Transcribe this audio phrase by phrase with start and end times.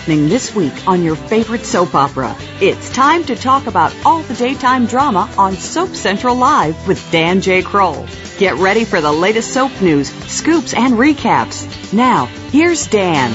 [0.00, 2.34] Happening this week on your favorite soap opera?
[2.58, 7.42] It's time to talk about all the daytime drama on Soap Central Live with Dan
[7.42, 7.60] J.
[7.60, 8.06] Kroll.
[8.38, 11.92] Get ready for the latest soap news, scoops, and recaps.
[11.92, 13.30] Now, here's Dan.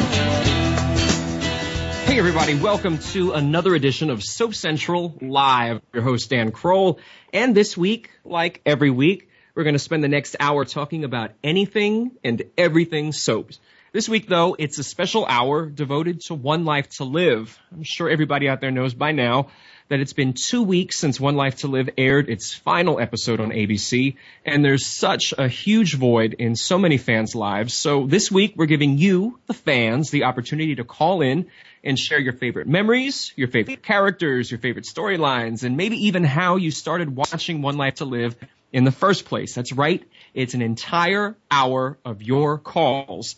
[2.08, 5.82] Hey everybody, welcome to another edition of Soap Central Live.
[5.94, 7.00] Your host Dan Kroll.
[7.32, 11.34] And this week, like every week, we're going to spend the next hour talking about
[11.44, 13.60] anything and everything soaps.
[13.96, 17.58] This week, though, it's a special hour devoted to One Life to Live.
[17.72, 19.48] I'm sure everybody out there knows by now
[19.88, 23.52] that it's been two weeks since One Life to Live aired its final episode on
[23.52, 27.74] ABC, and there's such a huge void in so many fans' lives.
[27.74, 31.50] So this week, we're giving you, the fans, the opportunity to call in
[31.82, 36.58] and share your favorite memories, your favorite characters, your favorite storylines, and maybe even how
[36.58, 38.36] you started watching One Life to Live
[38.74, 39.56] in the first place.
[39.56, 40.04] That's right.
[40.34, 43.38] It's an entire hour of your calls.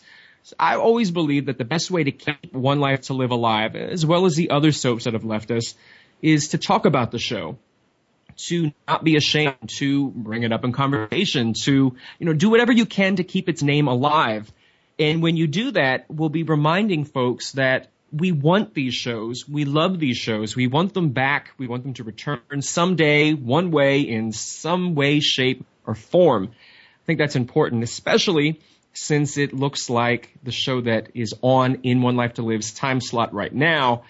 [0.58, 4.06] I always believe that the best way to keep One Life to Live alive, as
[4.06, 5.74] well as the other soaps that have left us,
[6.22, 7.58] is to talk about the show.
[8.46, 12.70] To not be ashamed, to bring it up in conversation, to, you know, do whatever
[12.70, 14.52] you can to keep its name alive.
[14.96, 19.48] And when you do that, we'll be reminding folks that we want these shows.
[19.48, 20.54] We love these shows.
[20.54, 21.50] We want them back.
[21.58, 26.50] We want them to return someday, one way, in some way, shape, or form.
[26.52, 28.60] I think that's important, especially
[28.92, 33.00] since it looks like the show that is on in One Life to Live's time
[33.00, 34.02] slot right now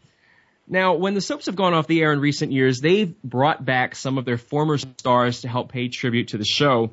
[0.68, 3.96] Now, when the soaps have gone off the air in recent years, they've brought back
[3.96, 6.92] some of their former stars to help pay tribute to the show.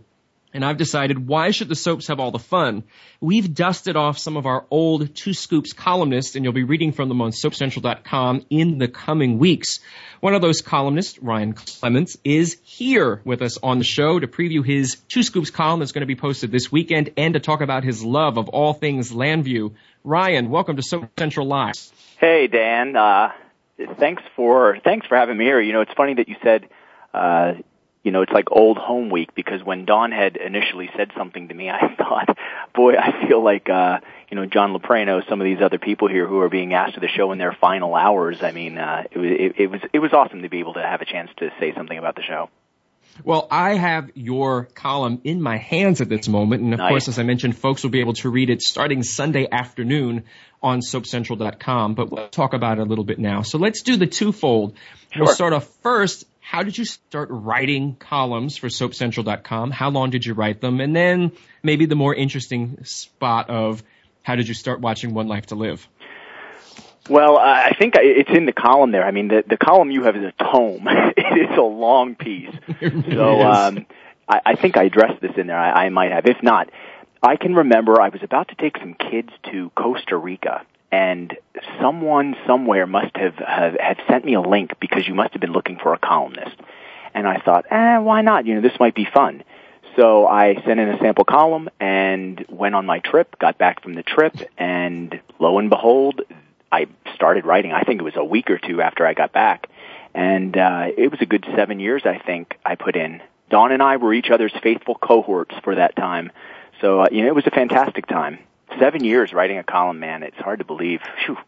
[0.55, 2.85] And I've decided why should the soaps have all the fun?
[3.23, 7.09] We've dusted off some of our old Two Scoops columnists, and you'll be reading from
[7.09, 9.81] them on SoapCentral.com in the coming weeks.
[10.21, 14.65] One of those columnists, Ryan Clements, is here with us on the show to preview
[14.65, 17.85] his Two Scoops column that's going to be posted this weekend and to talk about
[17.85, 19.73] his love of all things Llanview.
[20.05, 21.73] Ryan, welcome to Soap Central Live.
[22.21, 22.95] Hey, Dan.
[22.95, 23.33] Uh,
[23.99, 25.61] thanks for thanks for having me here.
[25.61, 26.69] You know, it's funny that you said,
[27.15, 27.55] uh,
[28.03, 31.55] you know, it's like old home week because when Don had initially said something to
[31.55, 32.37] me, I thought,
[32.75, 34.01] boy, I feel like, uh,
[34.31, 37.01] you know, John Loprieno, some of these other people here who are being asked to
[37.01, 38.43] the show in their final hours.
[38.43, 40.83] I mean, uh, it was it, it was it was awesome to be able to
[40.83, 42.49] have a chance to say something about the show.
[43.25, 46.63] Well, I have your column in my hands at this moment.
[46.63, 46.89] And of Nice.
[46.89, 50.25] course, as I mentioned, folks will be able to read it starting Sunday afternoon
[50.63, 51.95] on soapcentral.com.
[51.95, 53.43] But we'll talk about it a little bit now.
[53.43, 54.77] So let's do the twofold.
[55.17, 56.25] We'll start off first.
[56.41, 59.71] How did you start writing columns for soapcentral.com?
[59.71, 60.81] How long did you write them?
[60.81, 63.83] And then maybe the more interesting spot of
[64.23, 65.89] how did you start watching One Life to Live?
[67.09, 69.05] Well, I I think it's in the column there.
[69.05, 70.87] I mean, the the column you have is a tome.
[71.17, 72.55] it is a long piece.
[72.81, 73.87] Really So um,
[74.29, 75.59] I, I think I addressed this in there.
[75.59, 76.27] I, I might have.
[76.27, 76.71] If not,
[77.23, 81.37] I can remember I was about to take some kids to Costa Rica, and
[81.81, 85.53] someone somewhere must have, have had sent me a link because you must have been
[85.53, 86.57] looking for a columnist.
[87.15, 88.47] And I thought, eh, why not?
[88.47, 89.45] You know, this might be fun.
[89.97, 93.95] So I sent in a sample column and went on my trip, got back from
[93.95, 96.23] the trip, and lo and behold,
[96.73, 97.73] I started writing.
[97.73, 99.69] I think it was a week or two after I got back.
[100.15, 103.23] And uh, it was a good seven years, I think, I put in.
[103.51, 106.33] Dawn and I were each other's faithful cohorts for that time.
[106.83, 108.41] So, uh, you know, it was a fantastic time.
[108.79, 110.23] Seven years writing a column, man.
[110.23, 111.01] It's hard to believe.
[111.25, 111.39] Phew.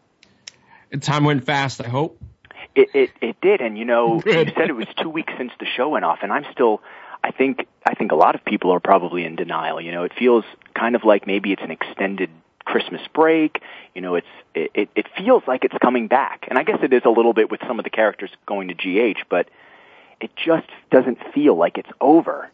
[1.01, 2.19] Time went fast, I hope.
[2.73, 5.65] It, it it did, and you know, you said it was two weeks since the
[5.65, 6.81] show went off, and I'm still.
[7.23, 9.81] I think I think a lot of people are probably in denial.
[9.81, 12.29] You know, it feels kind of like maybe it's an extended
[12.63, 13.61] Christmas break.
[13.93, 17.01] You know, it's it it feels like it's coming back, and I guess it is
[17.03, 19.49] a little bit with some of the characters going to GH, but
[20.21, 22.49] it just doesn't feel like it's over.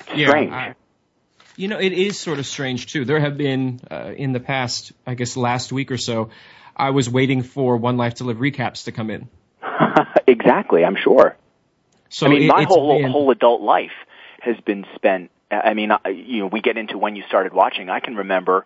[0.00, 0.52] It's yeah, strange.
[0.52, 0.74] I,
[1.60, 3.04] you know, it is sort of strange too.
[3.04, 6.30] There have been uh, in the past, I guess, last week or so,
[6.74, 9.28] I was waiting for One Life to Live recaps to come in.
[10.26, 11.36] exactly, I'm sure.
[12.08, 13.92] So I mean, it, my whole been, whole adult life
[14.40, 15.30] has been spent.
[15.50, 17.90] I mean, you know, we get into when you started watching.
[17.90, 18.64] I can remember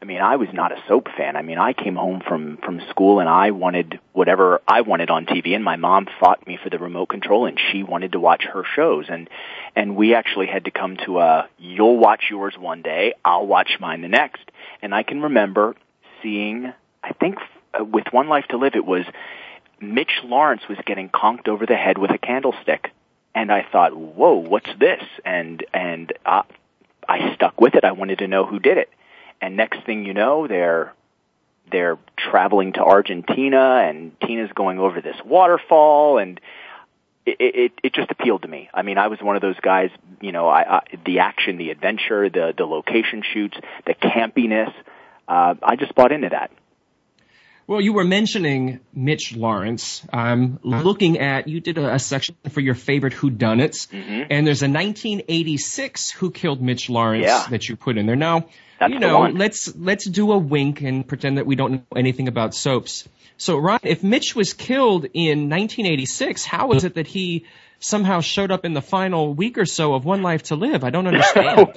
[0.00, 1.34] I mean, I was not a soap fan.
[1.34, 5.26] I mean, I came home from from school and I wanted whatever I wanted on
[5.26, 8.44] TV, and my mom fought me for the remote control, and she wanted to watch
[8.44, 9.28] her shows, and
[9.74, 13.78] and we actually had to come to a you'll watch yours one day, I'll watch
[13.80, 14.42] mine the next,
[14.82, 15.74] and I can remember
[16.22, 16.72] seeing,
[17.02, 17.38] I think
[17.78, 19.04] uh, with One Life to Live, it was
[19.80, 22.92] Mitch Lawrence was getting conked over the head with a candlestick,
[23.34, 25.02] and I thought, whoa, what's this?
[25.24, 26.42] And and uh,
[27.08, 27.82] I stuck with it.
[27.82, 28.90] I wanted to know who did it
[29.40, 30.92] and next thing you know, they're
[31.70, 36.40] they're traveling to Argentina, and Tina's going over this waterfall, and
[37.26, 38.70] it, it it just appealed to me.
[38.72, 39.90] I mean, I was one of those guys.
[40.20, 43.56] You know, I, I the action, the adventure, the the location shoots,
[43.86, 44.72] the campiness.
[45.26, 46.50] Uh, I just bought into that.
[47.68, 50.02] Well, you were mentioning Mitch Lawrence.
[50.10, 54.22] I'm looking at you did a, a section for your favorite whodunits, mm-hmm.
[54.30, 57.46] and there's a 1986 Who Killed Mitch Lawrence yeah.
[57.50, 58.16] that you put in there.
[58.16, 58.46] Now,
[58.80, 62.26] That's you know, let's let's do a wink and pretend that we don't know anything
[62.26, 63.06] about soaps.
[63.36, 67.44] So, Ryan, if Mitch was killed in 1986, how is it that he
[67.80, 70.84] somehow showed up in the final week or so of One Life to Live?
[70.84, 71.68] I don't understand.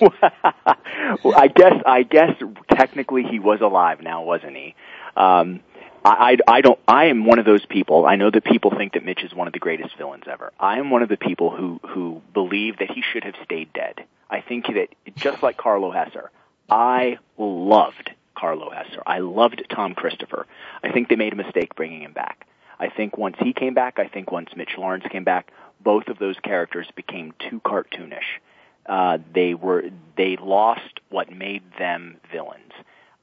[1.21, 2.31] well, I guess I guess
[2.69, 4.73] technically he was alive now, wasn't he?
[5.17, 5.59] Um,
[6.03, 6.79] I, I, I don't.
[6.87, 8.05] I am one of those people.
[8.05, 10.51] I know that people think that Mitch is one of the greatest villains ever.
[10.59, 14.05] I am one of the people who who believe that he should have stayed dead.
[14.29, 16.27] I think that just like Carlo Hesser,
[16.69, 19.01] I loved Carlo Hesser.
[19.05, 20.47] I loved Thom Christopher.
[20.83, 22.47] I think they made a mistake bringing him back.
[22.79, 26.17] I think once he came back, I think once Mitch Lawrence came back, both of
[26.17, 28.39] those characters became too cartoonish.
[28.87, 29.83] Uh, they were
[30.17, 32.71] they lost what made them villains.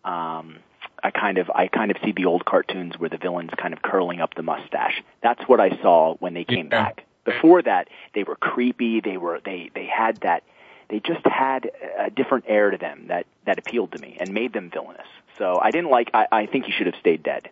[0.05, 0.59] Um,
[1.03, 3.83] I kind of I kind of see the old cartoons where the villains kind of
[3.83, 5.03] curling up the mustache.
[5.23, 6.85] That's what I saw when they came Yeah.
[6.85, 7.05] back.
[7.25, 9.00] Before that, they were creepy.
[9.00, 10.43] They were they they had that
[10.89, 14.53] they just had a different air to them that that appealed to me and made
[14.53, 15.06] them villainous.
[15.37, 16.11] So I didn't like.
[16.15, 17.50] I, I think he should have stayed dead.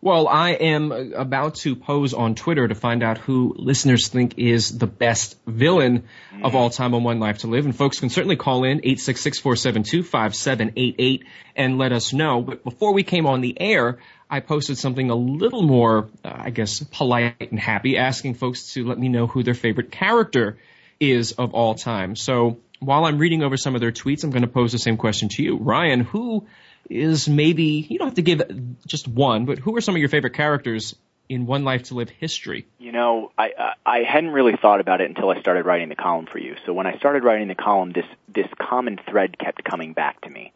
[0.00, 4.78] Well, I am about to pose on Twitter to find out who listeners think is
[4.78, 6.04] the best villain
[6.44, 7.64] of all time on One Life to Live.
[7.64, 11.24] And folks can certainly call in 866-472-5788
[11.56, 12.42] and let us know.
[12.42, 13.98] But before we came on the air,
[14.30, 18.86] I posted something a little more, uh, I guess, polite and happy, asking folks to
[18.86, 20.58] let me know who their favorite character
[21.00, 22.14] is of all time.
[22.14, 24.96] So while I'm reading over some of their tweets, I'm going to pose the same
[24.96, 25.56] question to you.
[25.56, 26.46] Ryan, who
[26.88, 28.42] is maybe, you don't have to give
[28.86, 30.94] just one, but who are some of your favorite characters
[31.28, 32.66] in One Life to Live history?
[32.78, 36.26] You know, I I hadn't really thought about it until I started writing the column
[36.26, 36.56] for you.
[36.64, 40.30] So when I started writing the column, this this common thread kept coming back to
[40.30, 40.52] me,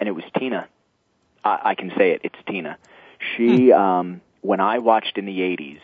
[0.00, 0.68] and it was Tina.
[1.44, 2.22] I, I can say it.
[2.24, 2.78] It's Tina.
[3.36, 5.80] She, um, when I watched in the '80s,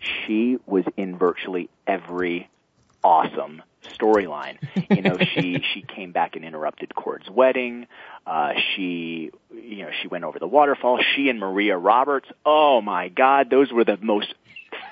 [0.00, 2.48] she was in virtually every
[3.02, 3.62] awesome
[3.94, 4.58] storyline.
[4.90, 7.86] You know, she she came back and interrupted Cord's wedding.
[8.26, 11.00] Uh, she, you know, she went over the waterfall.
[11.14, 12.28] She and Maria Roberts.
[12.44, 14.34] Oh my God, those were the most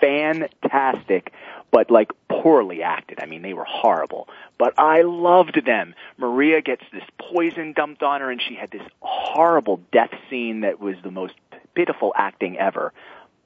[0.01, 1.33] fantastic,
[1.71, 3.21] but like poorly acted.
[3.21, 5.95] I mean, they were horrible, but I loved them.
[6.17, 10.81] Maria gets this poison dumped on her, and she had this horrible death scene that
[10.81, 11.35] was the most
[11.75, 12.93] pitiful acting ever.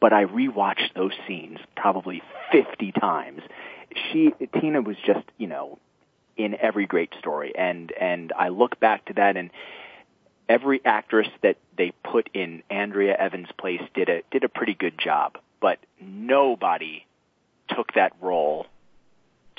[0.01, 3.43] But I rewatched those scenes probably 50 times.
[3.95, 5.79] She, Tina was just, you know,
[6.37, 9.51] in every great story, and and I look back to that, and
[10.49, 14.99] every actress that they put in Andrea Evans' place did a did a pretty good
[14.99, 17.05] job, but nobody
[17.75, 18.67] took that role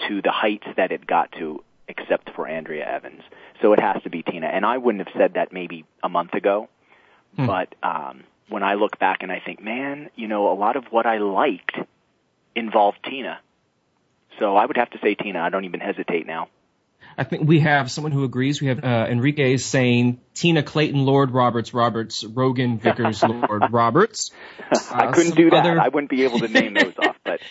[0.08, 3.22] to the heights that it got to except for Andrea Evans.
[3.62, 4.48] So it has to be Tina.
[4.48, 6.70] And I wouldn't have said that maybe a month ago,
[7.36, 7.46] Hmm.
[7.48, 10.86] but um when I look back and I think, man, you know, a lot of
[10.92, 11.78] what I liked
[12.56, 13.40] involved Tina.
[14.40, 15.40] So I would have to say Tina.
[15.40, 16.48] I don't even hesitate now.
[17.18, 18.62] I think we have someone who agrees.
[18.62, 24.32] We have uh, Enrique saying Tina Clayton, Lord Roberts, Roberts, Rogan, Vickers, Lord Roberts.
[24.92, 25.66] I Uh, couldn't some do that.
[25.66, 27.42] other- I wouldn't be able to name those off, but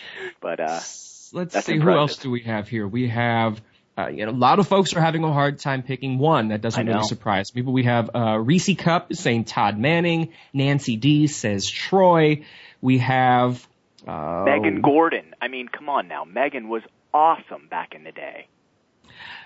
[0.41, 0.79] but uh
[1.31, 2.87] Let's see who else do we have here.
[2.87, 3.61] We have.
[3.95, 6.47] Uh, you know, a lot of folks are having a hard time picking one.
[6.47, 7.61] That doesn't really surprise me.
[7.61, 10.29] But we have uh, Reese Cup saying Todd Manning.
[10.53, 12.45] Nancy D says Troy.
[12.81, 13.67] We have
[14.07, 15.33] uh, Megan Gordon.
[15.41, 16.25] I mean, come on now.
[16.25, 18.47] Megan was awesome back in the day.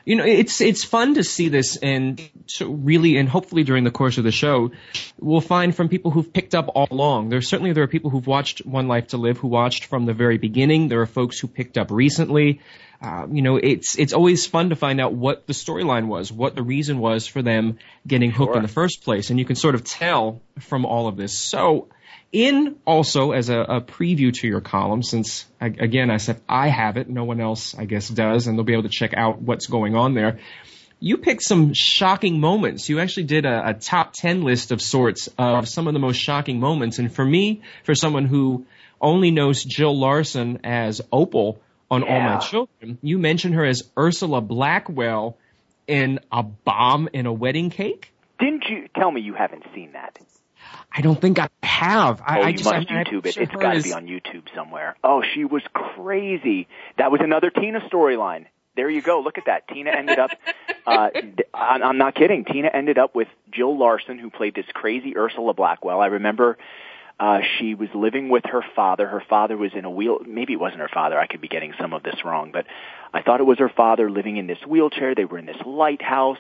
[0.05, 3.91] You know, it's it's fun to see this, and so really, and hopefully during the
[3.91, 4.71] course of the show,
[5.17, 7.29] we'll find from people who've picked up all along.
[7.29, 10.13] There's certainly there are people who've watched One Life to Live who watched from the
[10.13, 10.89] very beginning.
[10.89, 12.59] There are folks who picked up recently.
[13.01, 16.53] Uh, you know, it's it's always fun to find out what the storyline was, what
[16.53, 18.57] the reason was for them getting hooked sure.
[18.57, 21.37] in the first place, and you can sort of tell from all of this.
[21.37, 21.87] So
[22.33, 26.97] in also as a, a, preview to your column, since again I said I have
[26.97, 29.67] it, no one else I guess does, and they'll be able to check out what's
[29.67, 30.39] going on there.
[30.99, 32.89] You picked some shocking moments.
[32.89, 36.17] You actually did a, a top ten list of sorts of some of the most
[36.17, 38.65] shocking moments, and for me, for someone who
[38.99, 41.61] only knows Jill Larson as Opal
[41.91, 42.07] on yeah.
[42.07, 45.37] All My Children, you mentioned her as Ursula Blackwell
[45.85, 48.11] in A Bomb in a Wedding Cake.
[48.39, 50.17] Didn't you tell me you haven't seen that?
[50.95, 52.21] I don't think I have.
[52.21, 53.37] I, oh, I just, must I, YouTube it.
[53.37, 54.95] It's got to be on YouTube somewhere.
[55.03, 56.67] Oh, she was crazy.
[56.97, 58.45] That was another Tina storyline.
[58.75, 59.21] There you go.
[59.21, 59.67] Look at that.
[59.67, 60.31] Tina ended up.
[60.85, 61.07] Uh,
[61.53, 62.43] I'm not kidding.
[62.43, 66.01] Tina ended up with Jill Larson, who played this crazy Ursula Blackwell.
[66.01, 66.57] I remember
[67.21, 69.07] uh, she was living with her father.
[69.07, 70.19] Her father was in a wheel.
[70.27, 71.17] Maybe it wasn't her father.
[71.17, 72.65] I could be getting some of this wrong, but
[73.13, 75.15] I thought it was her father living in this wheelchair.
[75.15, 76.39] They were in this lighthouse.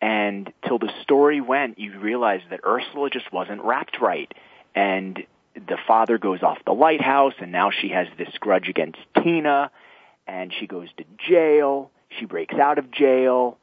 [0.00, 4.32] And till the story went, you realize that Ursula just wasn't wrapped right.
[4.74, 5.18] And
[5.54, 9.70] the father goes off the lighthouse, and now she has this grudge against Tina,
[10.26, 11.90] and she goes to jail.
[12.18, 13.58] She breaks out of jail,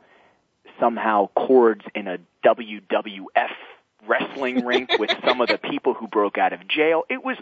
[0.79, 3.55] somehow Cord's in a WWF
[4.07, 7.03] wrestling rink with some of the people who broke out of jail.
[7.09, 7.37] It was,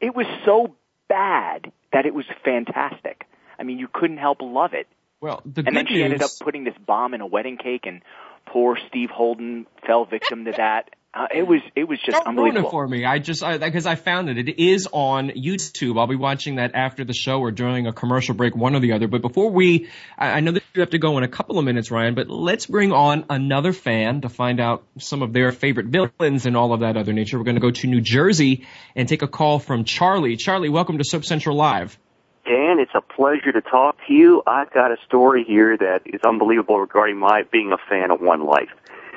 [0.00, 0.74] it was so
[1.08, 3.26] bad that it was fantastic.
[3.58, 4.86] I mean, you couldn't help love it.
[5.20, 6.04] Well, the and then she news...
[6.04, 8.02] ended up putting this bomb in a wedding cake, and
[8.46, 10.90] poor Steve Holden fell victim to that.
[11.16, 12.60] Uh, it was it was just Don't unbelievable.
[12.60, 13.04] Ruin it for me.
[13.06, 14.36] I just because I, I, found it.
[14.36, 15.98] It is on YouTube.
[15.98, 18.92] I'll be watching that after the show or during a commercial break, one or the
[18.92, 19.08] other.
[19.08, 19.88] But before we,
[20.18, 22.14] I, I know that you have to go in a couple of minutes, Ryan.
[22.14, 26.54] But let's bring on another fan to find out some of their favorite villains and
[26.54, 27.38] all of that other nature.
[27.38, 30.36] We're going to go to New Jersey and take a call from Charlie.
[30.36, 31.98] Charlie, welcome to Soap Central Live.
[32.46, 34.42] Dan, it's a pleasure to talk to you.
[34.46, 38.44] I've got a story here that is unbelievable regarding my being a fan of One
[38.44, 38.70] Life.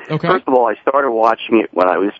[0.10, 0.28] Okay.
[0.28, 2.12] First of all, I started watching it when I was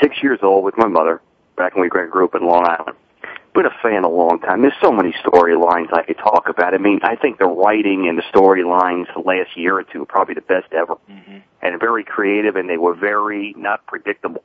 [0.00, 1.20] six years old with my mother
[1.56, 2.96] back when we grew up in Long Island.
[3.54, 4.62] Been a fan a long time.
[4.62, 6.74] There's so many storylines I could talk about.
[6.74, 10.06] I mean, I think the writing and the storylines the last year or two are
[10.06, 11.38] probably the best ever, mm-hmm.
[11.60, 14.44] and very creative, and they were very not predictable.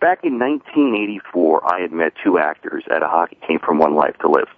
[0.00, 4.16] Back in 1984, I had met two actors at a hockey game from One Life
[4.18, 4.48] to Live.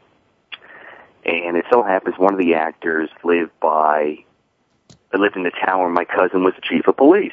[1.24, 4.18] And it so happens one of the actors lived by,
[5.14, 7.32] lived in the town where my cousin was the chief of police.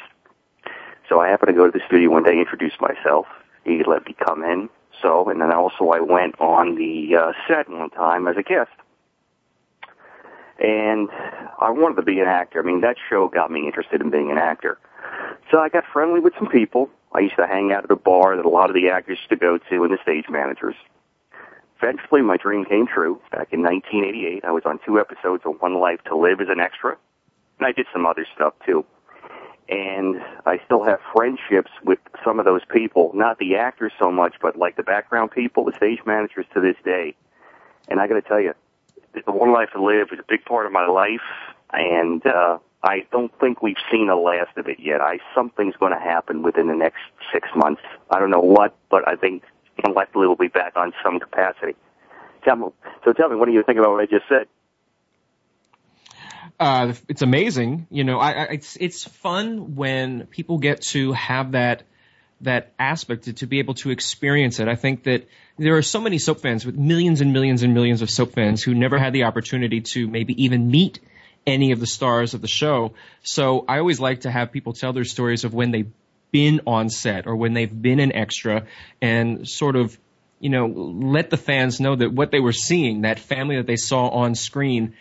[1.10, 3.28] So I happened to go to the studio one day, introduce myself.
[3.66, 4.70] He let me come in.
[5.02, 8.72] So, and then also I went on the uh, set one time as a guest.
[10.60, 11.10] And
[11.60, 12.60] I wanted to be an actor.
[12.60, 14.80] I mean, that show got me interested in being an actor.
[15.52, 16.90] So I got friendly with some people.
[17.18, 19.30] I used to hang out at a bar that a lot of the actors used
[19.32, 20.76] to go to and the stage managers.
[21.82, 23.20] Eventually, my dream came true.
[23.32, 26.60] Back in 1988, I was on two episodes of One Life to Live as an
[26.60, 26.96] extra,
[27.58, 28.86] and I did some other stuff too.
[29.68, 34.36] And I still have friendships with some of those people, not the actors so much,
[34.40, 37.16] but like the background people, the stage managers to this day.
[37.90, 38.54] And I got to tell you,
[39.14, 41.26] the One Life to Live is a big part of my life,
[41.74, 45.02] and uh, I don't think we've seen the last of it yet.
[45.02, 47.00] I something's going to happen within the next
[47.34, 47.82] six months.
[48.10, 49.44] I don't know what, but I think
[49.94, 51.76] likely we'll be back on some capacity.
[52.44, 52.68] Tell me,
[53.04, 54.48] so tell me, what do you think about what I just said?
[56.60, 57.88] Uh, it's amazing.
[57.90, 61.84] You know, I, I, it's it's fun when people get to have that
[62.42, 64.68] that aspect to, to be able to experience it.
[64.68, 68.02] I think that there are so many soap fans with millions and millions and millions
[68.02, 71.00] of soap fans who never had the opportunity to maybe even meet
[71.48, 72.94] any of the stars of the show.
[73.24, 75.92] So I always like to have people tell their stories of when they've
[76.32, 78.68] been on set or when they've been an extra
[79.02, 79.98] and sort of,
[80.40, 83.78] you know, let the fans know that what they were seeing, that family that they
[83.78, 84.94] saw on screen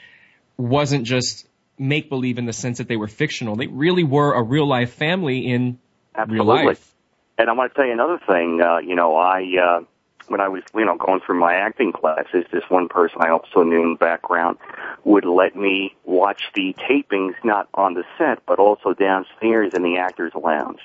[0.57, 1.47] wasn't just
[1.79, 3.57] make believe in the sense that they were fictional.
[3.57, 5.79] They really were a real life family in
[6.15, 6.55] Absolutely.
[6.55, 6.95] real life.
[7.39, 8.63] And I want to tell you another thing.
[8.63, 9.81] Uh, you know, I uh,
[10.29, 13.63] when I was, you know, going through my acting classes, this one person I also
[13.63, 14.59] knew in the background
[15.05, 19.99] would let me watch the tapings not on the set, but also downstairs in the
[19.99, 20.81] actors' lounge.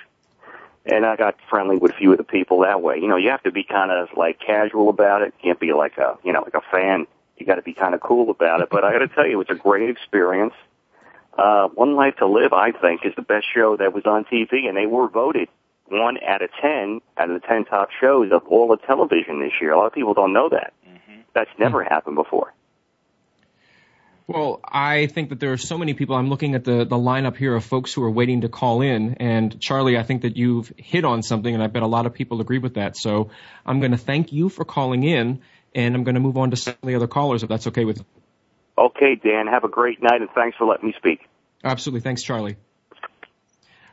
[0.85, 2.97] And I got friendly with a few of the people that way.
[2.97, 5.33] You know, you have to be kind of like casual about it.
[5.37, 7.05] You can't be like a, you know, like a fan.
[7.37, 8.69] You got to be kind of cool about it.
[8.69, 10.53] But I got to tell you, it's a great experience.
[11.37, 14.67] Uh, One Life to Live, I think, is the best show that was on TV,
[14.67, 15.49] and they were voted
[15.91, 19.51] one out of ten out of the ten top shows of all of television this
[19.61, 19.73] year.
[19.73, 20.73] A lot of people don't know that.
[20.87, 21.21] Mm-hmm.
[21.33, 21.93] That's never mm-hmm.
[21.93, 22.53] happened before.
[24.27, 26.15] Well, I think that there are so many people.
[26.15, 29.15] I'm looking at the, the lineup here of folks who are waiting to call in.
[29.15, 32.13] And Charlie, I think that you've hit on something, and I bet a lot of
[32.13, 32.95] people agree with that.
[32.95, 33.31] So
[33.65, 35.41] I'm going to thank you for calling in,
[35.75, 37.83] and I'm going to move on to some of the other callers if that's okay
[37.83, 38.05] with you.
[38.77, 39.47] Okay, Dan.
[39.47, 41.27] Have a great night, and thanks for letting me speak.
[41.63, 42.01] Absolutely.
[42.01, 42.55] Thanks, Charlie.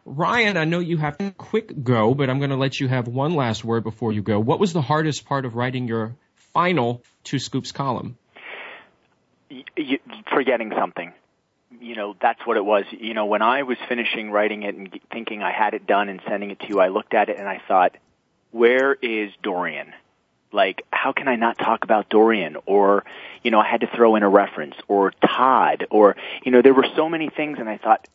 [0.08, 3.08] Ryan, I know you have to quick go, but I'm going to let you have
[3.08, 4.40] one last word before you go.
[4.40, 6.16] What was the hardest part of writing your
[6.54, 8.16] final Two Scoops column?
[10.32, 11.12] Forgetting something.
[11.80, 12.84] You know, that's what it was.
[12.90, 16.20] You know, when I was finishing writing it and thinking I had it done and
[16.26, 17.96] sending it to you, I looked at it and I thought,
[18.50, 19.92] where is Dorian?
[20.50, 22.56] Like, how can I not talk about Dorian?
[22.64, 23.04] Or,
[23.42, 26.72] you know, I had to throw in a reference, or Todd, or, you know, there
[26.72, 28.08] were so many things, and I thought,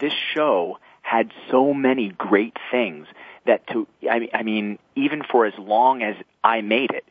[0.00, 3.06] this show had so many great things
[3.46, 7.04] that to, I mean, I mean, even for as long as I made it,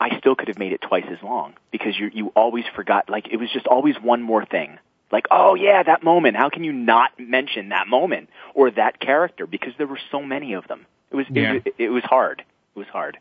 [0.00, 3.28] I still could have made it twice as long because you you always forgot like
[3.30, 4.78] it was just always one more thing.
[5.12, 6.36] Like, oh yeah, that moment.
[6.36, 10.54] How can you not mention that moment or that character because there were so many
[10.54, 10.84] of them.
[11.12, 11.58] It was yeah.
[11.64, 12.42] it, it was hard.
[12.74, 13.18] It was hard.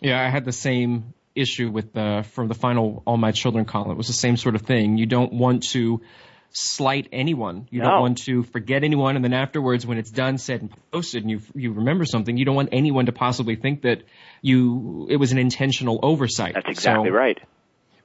[0.00, 3.90] Yeah, I had the same issue with the from the final All My Children column.
[3.90, 4.96] It was the same sort of thing.
[4.96, 6.00] You don't want to
[6.52, 7.68] slight anyone.
[7.70, 7.90] You no.
[7.90, 11.30] don't want to forget anyone, and then afterwards, when it's done, said, and posted, and
[11.30, 14.02] you you remember something, you don't want anyone to possibly think that
[14.42, 16.54] you it was an intentional oversight.
[16.54, 17.38] That's exactly so, right.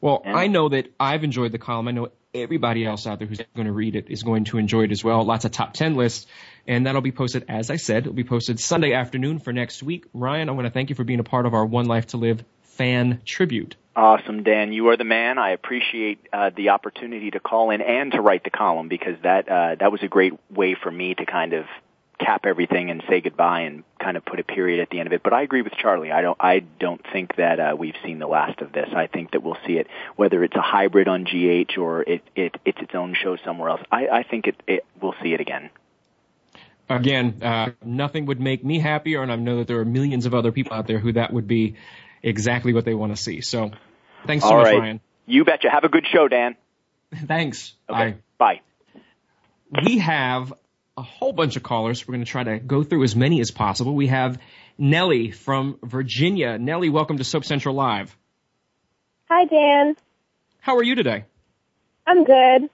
[0.01, 1.87] Well, I know that I've enjoyed the column.
[1.87, 4.83] I know everybody else out there who's going to read it is going to enjoy
[4.83, 5.23] it as well.
[5.23, 6.25] Lots of top 10 lists.
[6.67, 10.05] And that'll be posted, as I said, it'll be posted Sunday afternoon for next week.
[10.13, 12.17] Ryan, I want to thank you for being a part of our One Life to
[12.17, 12.43] Live
[12.81, 13.75] fan tribute.
[13.95, 14.73] Awesome, Dan.
[14.73, 15.37] You are the man.
[15.37, 19.47] I appreciate uh, the opportunity to call in and to write the column because that
[19.49, 21.65] uh, that was a great way for me to kind of
[22.19, 25.13] cap everything and say goodbye and kind of put a period at the end of
[25.13, 25.21] it.
[25.23, 26.11] But I agree with Charlie.
[26.11, 28.89] I don't I don't think that uh, we've seen the last of this.
[28.95, 32.55] I think that we'll see it whether it's a hybrid on GH or it, it
[32.65, 33.81] it's its own show somewhere else.
[33.91, 35.69] I, I think it, it we'll see it again.
[36.89, 40.33] Again, uh, nothing would make me happier, and I know that there are millions of
[40.33, 41.75] other people out there who that would be
[42.23, 43.41] exactly what they want to see.
[43.41, 43.71] So,
[44.25, 44.79] thanks so All much, right.
[44.79, 45.01] Ryan.
[45.25, 45.69] You betcha.
[45.69, 46.55] Have a good show, Dan.
[47.15, 47.73] Thanks.
[47.89, 48.15] Okay.
[48.37, 48.61] Bye.
[49.71, 49.81] Bye.
[49.85, 50.53] We have
[50.97, 52.07] a whole bunch of callers.
[52.07, 53.95] We're going to try to go through as many as possible.
[53.95, 54.39] We have
[54.77, 56.57] Nellie from Virginia.
[56.57, 58.15] Nellie, welcome to Soap Central Live.
[59.29, 59.95] Hi, Dan.
[60.59, 61.25] How are you today?
[62.05, 62.69] I'm good.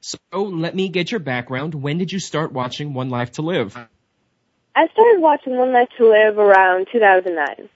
[0.00, 1.74] So let me get your background.
[1.74, 3.76] When did you start watching One Life to Live?
[4.74, 7.68] I started watching One Life to Live around 2009.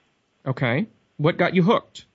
[0.47, 0.87] Okay.
[1.17, 2.07] What got you hooked?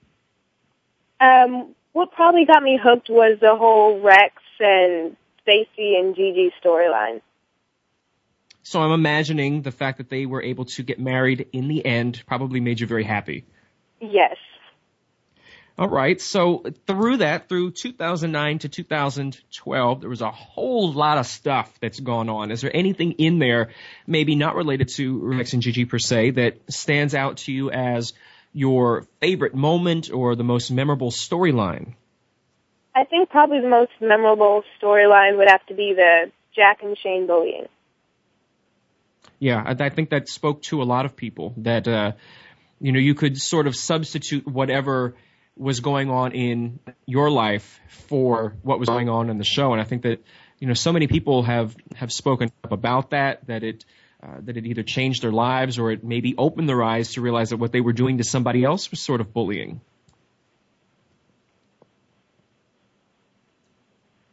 [1.20, 7.20] Um, what probably got me hooked was the whole Rex and Stacy and Gigi storyline.
[8.62, 12.22] So I'm imagining the fact that they were able to get married in the end
[12.26, 13.46] probably made you very happy.
[14.00, 14.36] Yes.
[15.80, 16.20] All right.
[16.20, 21.98] So through that, through 2009 to 2012, there was a whole lot of stuff that's
[21.98, 22.50] gone on.
[22.50, 23.70] Is there anything in there,
[24.06, 28.12] maybe not related to Rex and Gigi per se, that stands out to you as
[28.52, 31.94] your favorite moment or the most memorable storyline?
[32.94, 37.26] I think probably the most memorable storyline would have to be the Jack and Shane
[37.26, 37.68] bullying.
[39.38, 42.12] Yeah, I, I think that spoke to a lot of people that, uh,
[42.82, 45.14] you know, you could sort of substitute whatever
[45.56, 49.72] was going on in your life for what was going on in the show.
[49.72, 50.24] And I think that,
[50.58, 53.84] you know, so many people have, have spoken up about that, that it,
[54.22, 57.50] uh, that it either changed their lives or it maybe opened their eyes to realize
[57.50, 59.80] that what they were doing to somebody else was sort of bullying.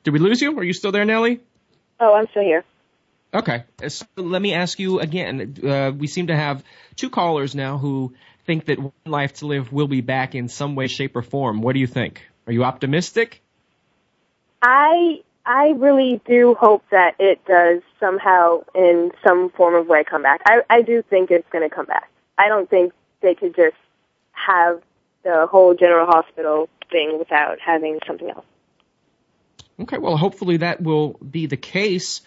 [0.03, 0.57] Did we lose you?
[0.57, 1.41] Are you still there, Nellie?
[1.99, 2.63] Oh, I'm still here.
[3.33, 3.65] Okay.
[3.87, 5.57] So let me ask you again.
[5.61, 6.63] Uh, we seem to have
[6.95, 8.13] two callers now who
[8.47, 11.61] think that One Life to Live will be back in some way, shape, or form.
[11.61, 12.25] What do you think?
[12.47, 13.43] Are you optimistic?
[14.61, 20.23] I I really do hope that it does somehow, in some form of way, come
[20.23, 20.41] back.
[20.45, 22.09] I I do think it's going to come back.
[22.37, 23.75] I don't think they could just
[24.31, 24.81] have
[25.23, 28.45] the whole General Hospital thing without having something else.
[29.79, 32.21] Okay, well, hopefully that will be the case.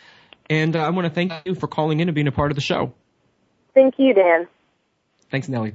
[0.49, 2.57] And uh, I want to thank you for calling in and being a part of
[2.57, 2.93] the show.
[3.75, 4.49] Thank you, Dan.
[5.31, 5.75] Thanks, Nellie.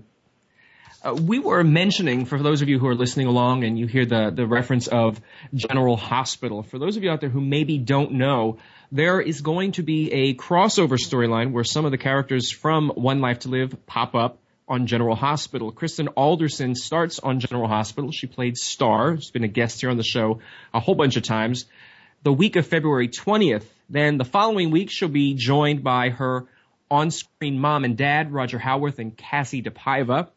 [1.06, 4.08] Uh, we were mentioning, for those of you who are listening along and you hear
[4.08, 5.22] the, the reference of
[5.54, 8.58] General Hospital, for those of you out there who maybe don't know,
[8.92, 13.22] there is going to be a crossover storyline where some of the characters from One
[13.22, 15.72] Life to Live pop up on General Hospital.
[15.72, 18.12] Kristen Alderson starts on General Hospital.
[18.12, 19.16] She played Star.
[19.16, 20.40] She's been a guest here on the show
[20.74, 21.68] a whole bunch of times.
[22.24, 26.48] The week of February 20th, then the following week she'll be joined by her
[26.90, 30.30] on-screen mom and dad, Roger Howarth and Kassie DePaiva.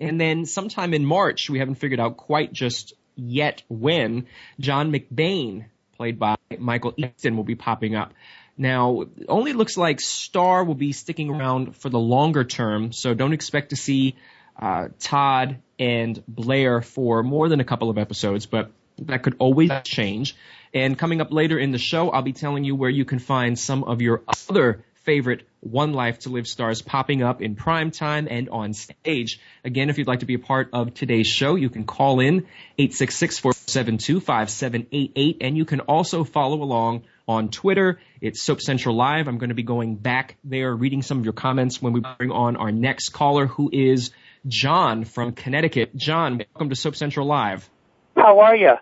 [0.00, 4.26] And then sometime in March, we haven't figured out quite just yet when,
[4.60, 8.12] John McBain, played by Michael Easton, will be popping up.
[8.56, 13.32] Now, only looks like Star will be sticking around for the longer term, so don't
[13.32, 14.16] expect to see
[14.60, 19.70] uh, Todd and Blair for more than a couple of episodes, but that could always
[19.84, 20.34] change.
[20.74, 23.56] And coming up later in the show, I'll be telling you where you can find
[23.56, 28.28] some of your other favorite One Life to Live stars popping up in prime time
[28.30, 29.40] and on stage.
[29.64, 32.46] Again, if you'd like to be a part of today's show, you can call in
[32.78, 38.00] 866-472-5788 and you can also follow along on Twitter.
[38.20, 39.28] It's Soap Central Live.
[39.28, 42.30] I'm going to be going back there, reading some of your comments when we bring
[42.30, 44.10] on our next caller who is
[44.46, 45.96] John from Connecticut.
[45.96, 47.66] John, welcome to Soap Central Live.
[48.14, 48.74] How are you?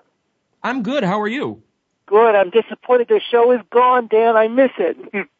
[0.60, 1.04] I'm good.
[1.04, 1.62] How are you?
[2.06, 2.34] Good.
[2.34, 4.36] I'm disappointed the show is gone, Dan.
[4.36, 5.28] I miss it.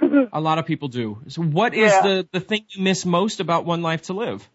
[0.32, 1.18] a lot of people do.
[1.28, 2.02] So what is Yeah.
[2.02, 4.48] the, the thing you miss most about One Life to Live?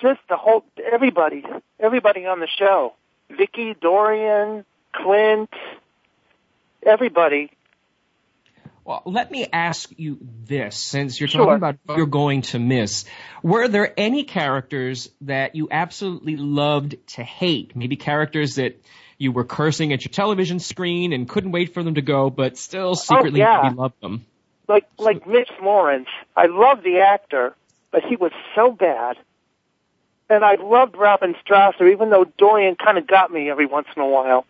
[0.00, 1.44] Just the whole everybody,
[1.78, 2.94] everybody on the show.
[3.30, 5.50] Viki, Dorian, Clint,
[6.84, 7.50] everybody.
[8.84, 11.42] Well, let me ask you this, since you're Sure.
[11.42, 13.04] talking about what you're going to miss.
[13.42, 17.76] Were there any characters that you absolutely loved to hate?
[17.76, 18.80] Maybe characters that
[19.18, 22.58] you were cursing at your television screen and couldn't wait for them to go, but
[22.58, 23.70] still oh, secretly Oh, yeah.
[23.72, 24.26] loved them.
[24.72, 26.08] Like like Mitch Lawrence.
[26.34, 27.54] I love the actor,
[27.90, 29.16] but he was so bad.
[30.30, 34.02] And I loved Robin Strasser, even though Dorian kind of got me every once in
[34.02, 34.46] a while.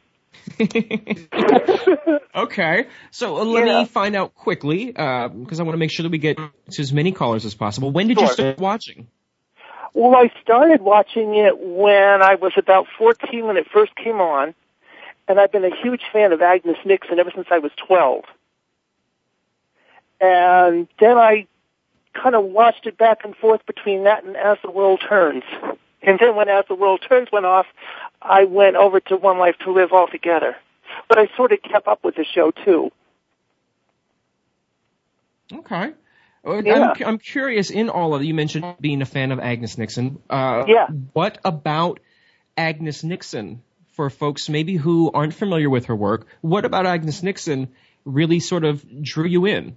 [2.35, 3.81] Okay, so uh, let Yeah.
[3.81, 6.91] me find out quickly, because I want to make sure that we get to as
[6.93, 7.91] many callers as possible.
[7.91, 9.09] When did you start watching?
[9.93, 14.55] Well, I started watching it when I was about 14 when it first came on,
[15.29, 18.25] and I've been a huge fan of Agnes Nixon ever since I was 12.
[20.23, 21.47] And then I
[22.15, 25.43] kind of watched it back and forth between that and As the World Turns.
[26.01, 27.67] And then when As the World Turns went off,
[28.21, 30.57] I went over to One Life to Live altogether.
[31.09, 32.93] But I sort of kept up with the show too.
[35.53, 35.93] Okay.
[36.45, 36.93] Yeah.
[36.97, 40.21] I'm, I'm curious in all of it, you mentioned being a fan of Agnes Nixon.
[40.29, 40.87] Uh, Yeah.
[41.13, 42.01] What about
[42.57, 46.27] Agnes Nixon for folks maybe who aren't familiar with her work?
[46.41, 47.69] What about Agnes Nixon
[48.05, 49.77] really sort of drew you in?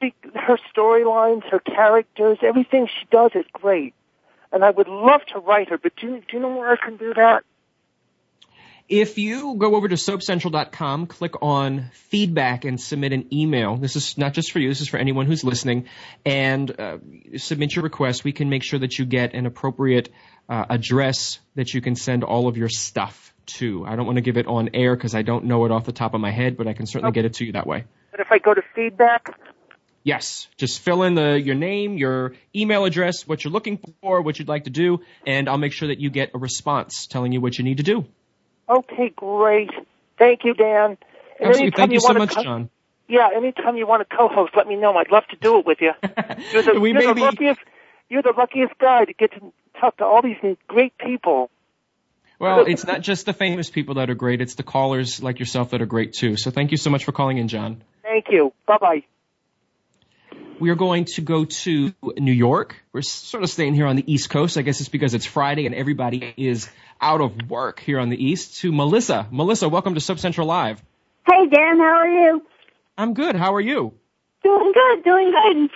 [0.00, 3.94] Be- Her storylines, her characters, everything she does is great.
[4.52, 6.76] And I would love to write her, but do you, do you know where I
[6.76, 7.44] can do that?
[8.88, 13.76] If you go over to soapcentral.com, click on feedback and submit an email.
[13.76, 15.86] This is not just for you, this is for anyone who's listening.
[16.24, 16.98] And uh,
[17.36, 18.24] submit your request.
[18.24, 20.08] We can make sure that you get an appropriate
[20.48, 23.86] uh, address that you can send all of your stuff to.
[23.86, 25.92] I don't want to give it on air because I don't know it off the
[25.92, 27.84] top of my head, but I can certainly get it to you that way.
[28.10, 29.38] But if I go to feedback,
[30.02, 34.38] Yes, just fill in the your name, your email address, what you're looking for, what
[34.38, 37.40] you'd like to do, and I'll make sure that you get a response telling you
[37.40, 38.06] what you need to do.
[38.68, 39.70] okay, great.
[40.18, 40.96] Thank you, Dan.
[41.38, 41.76] And Absolutely.
[41.76, 42.70] Thank you so wanna much, co- John.
[43.08, 44.94] Yeah, anytime you want to co-host, let me know.
[44.94, 45.92] I'd love to do it with you.
[46.52, 47.60] You're the, We you're the luckiest.
[48.08, 50.36] You're the luckiest guy to get to talk to all these
[50.68, 51.50] great people.
[52.38, 55.70] Well, it's not just the famous people that are great, it's the callers like yourself
[55.70, 56.36] that are great too.
[56.36, 57.82] So thank you so much for calling in, John.
[58.02, 58.52] Thank you.
[58.66, 59.02] Bye bye.
[60.60, 62.76] We are going to go to New York.
[62.92, 64.58] We're sort of staying here on the East Coast.
[64.58, 66.68] I guess it's because it's Friday and everybody is
[67.00, 68.58] out of work here on the East.
[68.58, 69.26] To Melissa.
[69.30, 70.82] Melissa, welcome to Soap Central Live.
[71.26, 72.46] Hey Dan, how are you?
[72.98, 73.36] I'm good.
[73.36, 73.94] How are you?
[74.42, 75.70] Doing good, doing good.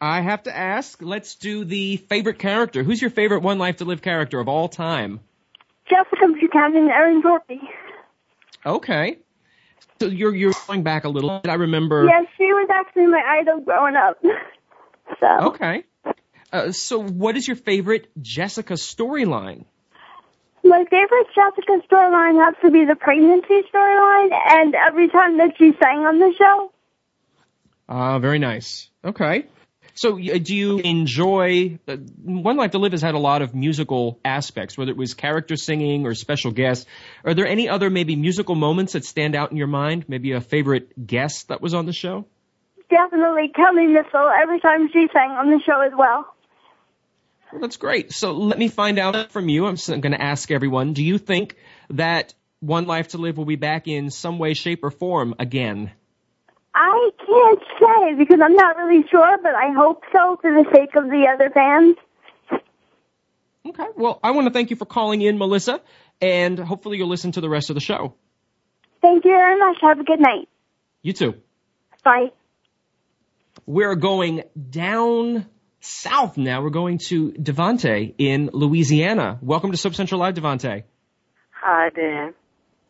[0.00, 2.84] I have to ask, let's do the favorite character.
[2.84, 5.18] Who's your favorite One Life to Live character of all time?
[5.88, 7.58] Jessica Buchanan and Erin Torpey.
[8.64, 9.18] Okay.
[10.00, 11.50] So you're you're going back a little bit.
[11.50, 14.18] I remember Yes, she was actually my idol growing up.
[15.18, 15.82] So Okay.
[16.52, 19.64] Uh, so what is your favorite Jessica storyline?
[20.62, 25.72] my favorite Jessica storyline has to be the pregnancy storyline and every time that she
[25.82, 26.72] sang on the show.
[27.88, 28.88] Ah, very nice.
[29.04, 29.46] Okay.
[29.94, 34.18] So do you enjoy uh, One Life to Live has had a lot of musical
[34.24, 36.86] aspects, whether it was character singing or special guests.
[37.24, 40.04] Are there any other maybe musical moments that stand out in your mind?
[40.08, 42.26] Maybe a favorite guest that was on the show?
[42.88, 46.34] Definitely Kelly Missile every time she sang on the show as well.
[47.52, 48.12] Well, that's great.
[48.12, 49.66] So let me find out from you.
[49.66, 51.56] I'm going to ask everyone, do you think
[51.90, 55.90] that One Life to Live will be back in some way, shape, or form again?
[56.74, 60.94] I can't say because I'm not really sure, but I hope so for the sake
[60.96, 61.96] of the other fans.
[63.66, 63.86] Okay.
[63.96, 65.80] Well, I want to thank you for calling in, Melissa,
[66.20, 68.14] and hopefully you'll listen to the rest of the show.
[69.02, 69.78] Thank you very much.
[69.82, 70.48] Have a good night.
[71.02, 71.34] You too.
[72.04, 72.30] Bye.
[73.66, 75.46] we're going down
[75.80, 76.62] south now.
[76.62, 79.38] We're going to Devante in Louisiana.
[79.42, 80.84] Welcome to Soap Central Live, Devante.
[81.50, 82.34] Hi, Dan.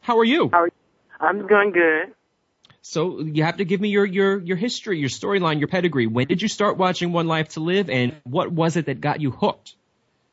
[0.00, 0.48] How are you?
[0.52, 0.72] How are you?
[1.20, 2.14] I'm doing good.
[2.82, 6.06] So you have to give me your your your history, your storyline, your pedigree.
[6.06, 9.20] When did you start watching One Life to Live, and what was it that got
[9.20, 9.74] you hooked?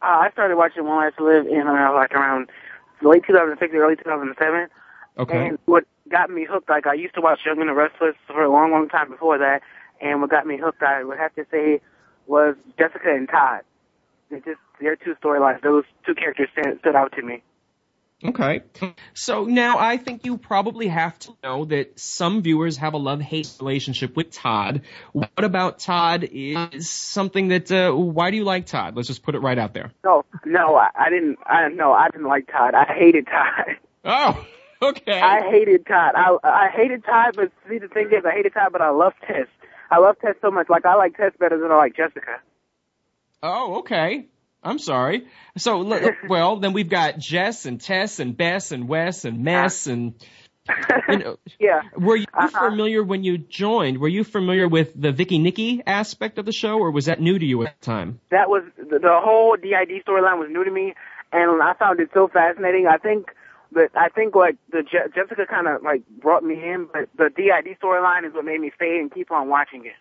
[0.01, 2.49] Uh, I started watching One Life to Live in uh, like around
[3.01, 4.67] late 2006, early 2007.
[5.17, 5.47] Okay.
[5.47, 8.43] And what got me hooked, like I used to watch Young and the Restless for
[8.43, 9.61] a long, long time before that,
[9.99, 11.81] and what got me hooked, I would have to say,
[12.27, 13.61] was Jessica and Todd.
[14.29, 17.41] They just their two storylines, those two characters stand, stood out to me.
[18.23, 18.61] Okay.
[19.13, 23.53] So now I think you probably have to know that some viewers have a love-hate
[23.59, 24.81] relationship with Todd.
[25.13, 28.95] What about Todd is something that, uh, why do you like Todd?
[28.95, 29.91] Let's just put it right out there.
[30.03, 32.73] No, no, I, I didn't, I, no, I didn't like Todd.
[32.73, 33.75] I hated Todd.
[34.03, 34.45] Oh,
[34.81, 35.21] okay.
[35.21, 36.13] I hated Todd.
[36.15, 39.13] I, I hated Todd, but see, the thing is, I hated Todd, but I love
[39.27, 39.47] Tess.
[39.91, 40.69] I love Tess so much.
[40.69, 42.41] Like, I like Tess better than I like Jessica.
[43.43, 44.25] Oh, okay.
[44.67, 45.27] I'm sorry.
[45.57, 49.87] So, l- well, then we've got Jess and Tess and Bess and Wes and Mess
[49.87, 50.13] and.
[51.07, 51.81] You know, yeah.
[51.95, 52.69] were you Uh-huh.
[52.69, 53.99] familiar when you joined?
[53.99, 57.39] Were you familiar with the Viki Niki aspect of the show, or was that new
[57.39, 58.19] to you at the time?
[58.31, 60.93] that was the, the whole DID storyline was new to me,
[61.31, 62.85] and I found it so fascinating.
[62.85, 63.27] I think
[63.71, 67.29] that I think like the Je- Jessica kind of like brought me in, but the
[67.33, 69.93] DID storyline is what made me stay and keep on watching it.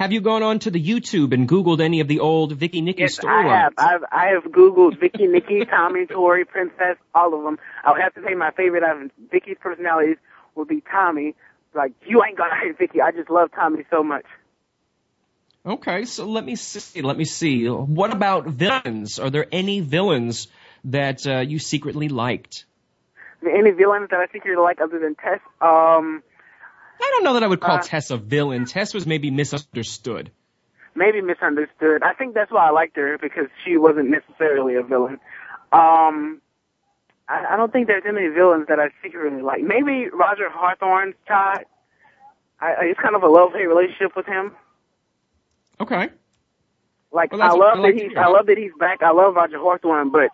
[0.00, 3.00] Have you gone on to the YouTube and Googled any of the old Viki Niki
[3.00, 3.74] Yes, I have.
[3.76, 7.58] I've I have Googled Viki, Niki, Tommy, Tori, Princess, all of them.
[7.84, 10.16] I would have to say my favorite out of Viki's personalities
[10.54, 11.34] would be Tommy.
[11.74, 13.02] Like you ain't gonna hate Viki.
[13.02, 14.24] I just love Tommy so much.
[15.66, 17.02] Okay, so let me see.
[17.02, 17.68] Let me see.
[17.68, 19.18] What about villains?
[19.18, 20.48] Are there any villains
[20.84, 22.64] that uh, you secretly liked?
[23.42, 25.40] Any villains that I you're like other than Tess?
[25.60, 26.22] Um,
[27.00, 28.64] I don't know that I would call Uh, Tess a villain.
[28.66, 30.30] Tess was maybe misunderstood.
[30.94, 32.02] maybe misunderstood.
[32.02, 35.18] I think that's why I liked her because she wasn't necessarily a villain.
[35.72, 36.40] Um,
[37.28, 39.62] I, I don't think there's any villains that I secretly like.
[39.62, 41.64] Maybe Roger Howarth's Todd.
[42.60, 44.52] I, I- it's kind of a love-hate relationship with him.
[45.80, 46.10] Okay.
[47.12, 48.16] Like Well, I love I like that he's.
[48.16, 49.02] I love that he's back.
[49.02, 49.80] I love Roger Howarth,
[50.12, 50.30] but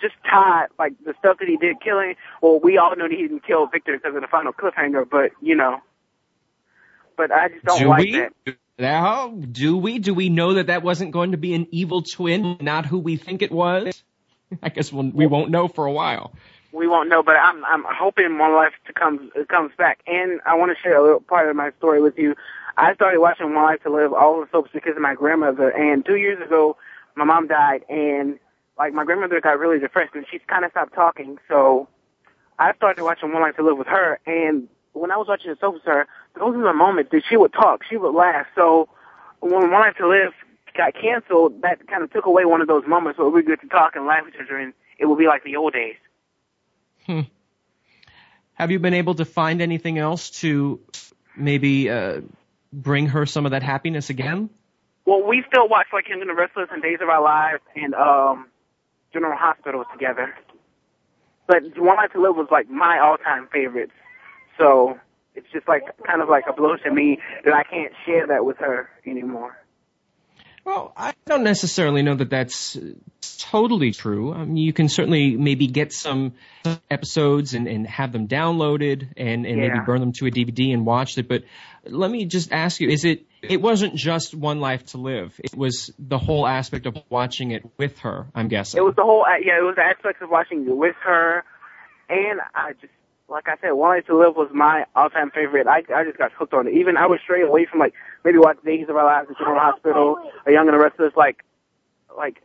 [0.00, 2.14] just Todd, like the stuff that he did killing.
[2.40, 5.32] Well, we all know that he didn't kill Victor because of the final cliffhanger, but
[5.40, 5.80] you know.
[7.16, 8.12] But I just don't do like we?
[8.12, 8.56] that.
[8.78, 9.98] Now, do we?
[9.98, 13.16] Do we know that that wasn't going to be an evil twin, not who we
[13.16, 14.02] think it was?
[14.62, 16.32] I guess we'll, we won't know for a while.
[16.72, 20.00] We won't know, but I'm I'm hoping One Life to come comes back.
[20.06, 22.34] And I want to share a little part of my story with you.
[22.76, 25.70] I started watching One Life to Live all the soaps because of my grandmother.
[25.70, 26.76] And two years ago,
[27.14, 28.38] my mom died, and
[28.78, 31.38] like my grandmother got really depressed, and she kind of stopped talking.
[31.48, 31.88] So
[32.58, 34.20] I started watching One Life to Live with her.
[34.26, 36.06] And when I was watching the soaps with her,
[36.38, 38.46] those were the moments that she would talk, she would laugh.
[38.54, 38.88] So
[39.40, 40.32] when One Life to Live
[40.76, 43.68] got canceled, that kind of took away one of those moments where we get to
[43.68, 45.96] talk and laugh at each other, and it would be like the old days.
[47.06, 47.20] Hmm.
[48.54, 50.80] Have you been able to find anything else to
[51.36, 52.22] maybe uh,
[52.72, 54.50] bring her some of that happiness again?
[55.04, 58.48] Well, we still watch like and the Restless and Days of Our Lives and um
[59.12, 60.34] General Hospital together.
[61.46, 63.90] But One Life to Live was like my all-time favorite.
[64.58, 64.98] So
[65.36, 68.44] it's just like kind of like a blow to me that I can't share that
[68.44, 69.56] with her anymore.
[70.66, 72.76] Well, I don't necessarily know that that's
[73.38, 74.34] totally true.
[74.34, 76.32] I mean, you can certainly maybe get some
[76.90, 80.84] episodes and, and have them downloaded and, and maybe burn them to a DVD and
[80.84, 81.28] watch it.
[81.28, 81.44] But
[81.84, 85.38] let me just ask you, is it, it wasn't just One Life to Live.
[85.38, 88.78] It was the whole aspect of watching it with her, I'm guessing.
[88.78, 91.44] It was the whole yeah, it was the aspects of watching it with her,
[92.08, 92.92] and I just
[93.28, 95.66] like I said, One Life to Live was my all-time favorite.
[95.66, 96.74] I I just got hooked on it.
[96.74, 99.60] Even I would stray away from like maybe watch Days of Our Lives, at General
[99.60, 101.44] Hospital, or Young and the Restless, like
[102.16, 102.42] like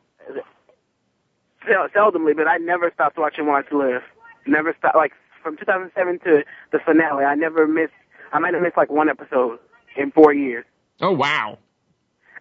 [1.68, 4.02] sel- seldomly, but I never stopped watching One Life to Live.
[4.48, 4.96] Never stopped.
[4.96, 5.14] Like
[5.44, 7.94] from 2007 to the finale, I never missed.
[8.34, 9.60] I might have missed like one episode
[9.96, 10.66] in four years.
[11.00, 11.60] Oh wow.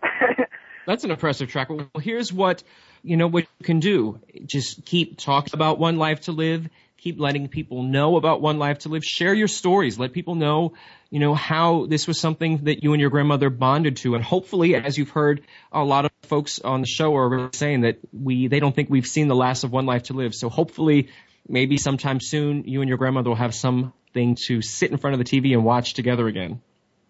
[0.87, 1.69] That's an impressive track.
[1.69, 2.63] Well, here's what
[3.03, 4.21] you know what you can do.
[4.47, 6.69] Just keep talking about One Life to Live.
[7.01, 9.03] Keep letting people know about One Life to Live.
[9.03, 9.99] Share your stories.
[9.99, 10.75] Let people know,
[11.09, 14.17] you know, how this was something that you and your grandmother bonded to.
[14.17, 15.41] And hopefully, as you've heard,
[15.73, 19.07] a lot of folks on the show are saying that we they don't think we've
[19.07, 20.35] seen the last of One Life to Live.
[20.35, 21.09] So hopefully,
[21.49, 25.19] maybe sometime soon, you and your grandmother will have something to sit in front of
[25.19, 26.61] the TV and watch together again.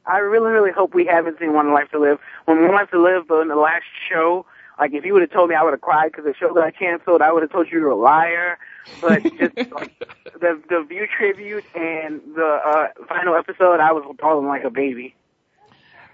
[0.07, 2.19] I really, really hope we haven't seen One Life to Live.
[2.45, 4.47] When One Life to Live, in the last show,
[4.79, 6.79] like if you would have told me, I would have cried because the show got
[6.79, 7.23] canceled.
[7.23, 8.57] I would have told you you're a liar.
[9.01, 9.99] But just like
[10.33, 15.15] the the View tribute and the uh, final episode, I was bawling like a baby.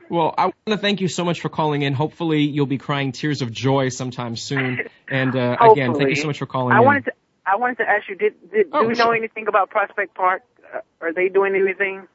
[0.09, 1.93] Well, I want to thank you so much for calling in.
[1.93, 4.81] Hopefully, you'll be crying tears of joy sometime soon.
[5.09, 6.85] And uh, again, thank you so much for calling I in.
[6.85, 7.13] wanted to
[7.47, 9.15] I wanted to ask you, did, did Oh, do we know sure.
[9.15, 10.43] anything about Prospect Park?
[10.75, 12.09] Uh, are they doing anything?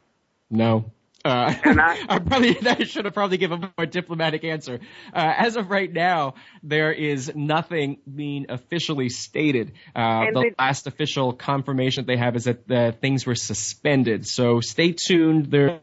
[0.49, 0.91] No.
[1.23, 1.97] Uh, They're not?
[2.09, 4.79] I probably I should have probably given a more diplomatic answer.
[5.13, 9.73] Uh, as of right now, there is nothing being officially stated.
[9.95, 14.27] Uh, And the last official confirmation they have is that the things were suspended.
[14.27, 15.47] So stay tuned.
[15.47, 15.79] There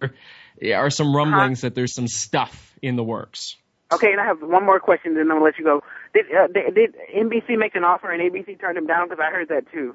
[0.75, 3.57] are some rumblings that there's some stuff in the works.
[3.91, 5.83] Okay, and I have one more question, then I'm gonna let you go.
[6.13, 9.09] Did uh, did, did NBC make an offer and ABC turned them down?
[9.09, 9.95] Because I heard that too.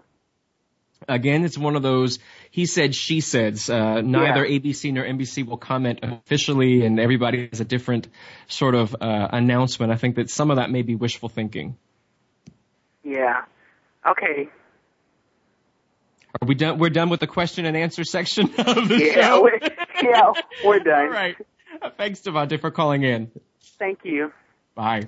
[1.08, 2.20] Again, it's one of those
[2.52, 3.70] he said, she says.
[3.70, 8.08] Uh, neither ABC nor NBC will comment officially, and everybody has a different
[8.48, 9.92] sort of uh, announcement.
[9.92, 11.78] I think that some of that may be wishful thinking.
[13.04, 13.44] Yeah.
[14.08, 14.50] Okay.
[16.42, 16.80] Are we done?
[16.80, 19.42] We're done with the question and answer section of the Yeah, show.
[19.44, 19.60] we're,
[20.02, 20.32] yeah,
[20.66, 21.00] we're done.
[21.06, 21.36] All right.
[21.98, 23.32] Thanks, Devante, for calling in.
[23.80, 24.32] Thank you.
[24.76, 25.08] Bye.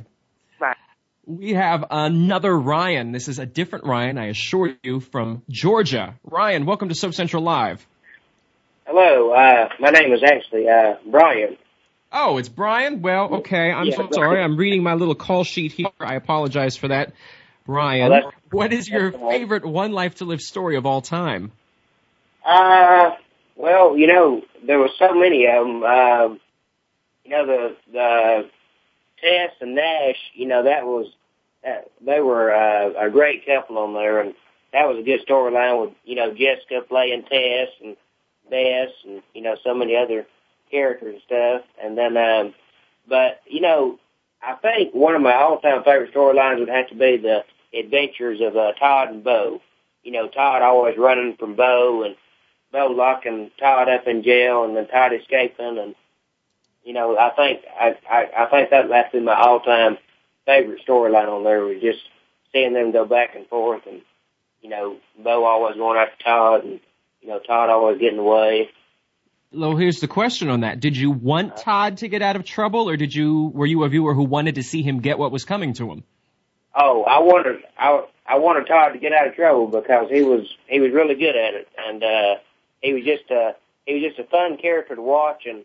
[1.27, 3.11] We have another Ryan.
[3.11, 6.15] This is a different Ryan, I assure you, from Georgia.
[6.23, 7.85] Ryan, welcome to Soap Central Live.
[8.85, 11.57] Hello, uh, my name is actually uh, Brian.
[12.11, 13.01] Oh, it's Brian?
[13.01, 13.71] Well, okay.
[13.71, 14.41] I'm Yeah, so sorry.
[14.41, 15.87] I'm reading my little call sheet here.
[15.99, 17.13] I apologize for that.
[17.65, 19.39] Brian, that's- what is your that's all right.
[19.39, 21.51] favorite One Life to Live story of all time?
[22.45, 23.15] Uh,
[23.55, 25.83] well, you know, there were so many of them.
[25.83, 26.39] Um,
[27.23, 28.49] you know, the the
[29.25, 30.17] Tess and Nash.
[30.33, 31.07] You know, that was
[31.63, 34.35] that, they were uh, a great couple on there, and
[34.71, 37.97] that was a good storyline with you know Jessica playing Tess and
[38.49, 40.25] Bess, and you know so many other
[40.69, 41.61] characters and stuff.
[41.83, 42.53] And then, um,
[43.07, 43.99] but you know,
[44.41, 47.43] I think one of my all-time favorite storylines would have to be the
[47.77, 49.61] adventures of uh, Todd and Bo.
[50.03, 52.15] You know, Todd always running from Bo and
[52.71, 55.95] Bo locking Todd up in jail and then Todd escaping and
[56.85, 59.97] you know, I think I I, I think that that's been my all time
[60.45, 61.99] favorite storyline on there was just
[62.53, 64.01] seeing them go back and forth and
[64.61, 66.79] you know, Bo always going after Todd and
[67.21, 68.69] you know, Todd always getting away.
[69.51, 70.79] Well, here's the question on that.
[70.79, 73.89] Did you want Todd to get out of trouble, or did you were you a
[73.89, 76.03] viewer who wanted to see him get what was coming to him?
[76.75, 80.45] Oh, I wanted I I wanted Todd to get out of trouble because he was
[80.67, 82.35] he was really good at it, and uh,
[82.81, 85.63] he was just a he was just a fun character to watch, and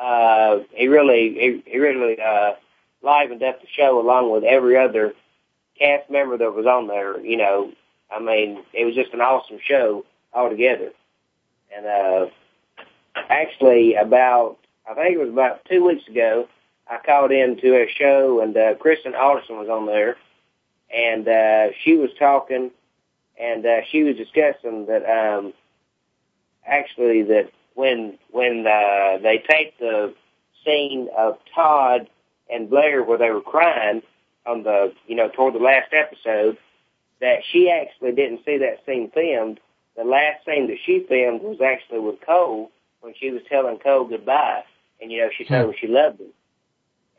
[0.00, 2.52] uh, he really he, he really uh,
[3.02, 5.14] livened up the show along with every other
[5.78, 7.18] cast member that was on there.
[7.20, 7.72] You know,
[8.10, 10.92] I mean, it was just an awesome show altogether,
[11.74, 12.26] and uh,
[13.28, 16.48] actually about I think it was about two weeks ago.
[16.88, 20.16] I called into a show and uh, Kristen Alderson was on there,
[20.94, 22.70] and uh, she was talking,
[23.38, 25.54] and uh, she was discussing that um,
[26.66, 30.14] actually that when when uh, they take the
[30.64, 32.08] scene of Todd
[32.50, 34.02] and Blair where they were crying
[34.46, 36.58] on the you know toward the last episode,
[37.20, 39.60] that she actually didn't see that scene filmed.
[39.96, 44.04] The last scene that she filmed was actually with Cole when she was telling Cole
[44.04, 44.64] goodbye,
[45.00, 46.32] and you know she told him she loved him.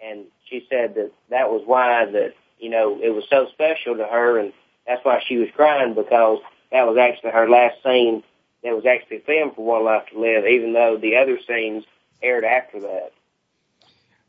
[0.03, 4.05] And she said that that was why that you know it was so special to
[4.05, 4.53] her, and
[4.87, 6.39] that's why she was crying because
[6.71, 8.23] that was actually her last scene
[8.63, 11.83] that was actually filmed for One Life to Live, even though the other scenes
[12.21, 13.11] aired after that.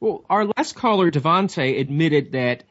[0.00, 2.64] Well, our last caller, Devante, admitted that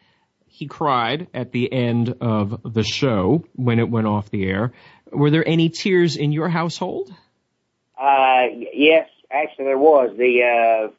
[0.46, 4.74] he cried at the end of the show when it went off the air.
[5.12, 7.14] Were there any tears in your household?
[8.00, 10.92] Uh, yes, actually there was the uh,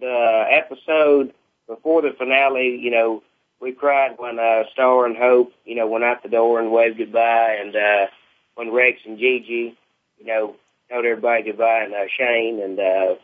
[0.00, 1.32] the episode
[1.68, 2.78] before the finale.
[2.80, 3.22] You know,
[3.60, 6.98] we cried when uh, Starr and Hope, you know, went out the door and waved
[6.98, 8.06] goodbye, and uh,
[8.54, 9.76] when Rex and Gigi,
[10.18, 10.56] you know,
[10.90, 13.14] told everybody goodbye, and uh, Shane, and uh,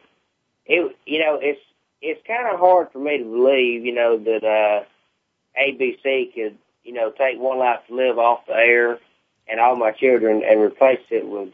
[0.67, 1.61] it, you know, it's
[2.01, 4.85] it's kind of hard for me to believe, you know, that uh,
[5.61, 8.99] ABC could, you know, take One Life to Live off the air
[9.49, 11.51] and all my children and replace it with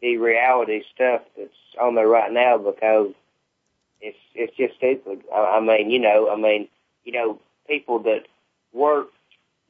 [0.00, 3.12] the reality stuff that's on there right now because
[4.00, 5.22] it's it's just stupid.
[5.34, 6.68] I, I mean, you know, I mean,
[7.04, 8.26] you know, people that
[8.72, 9.08] work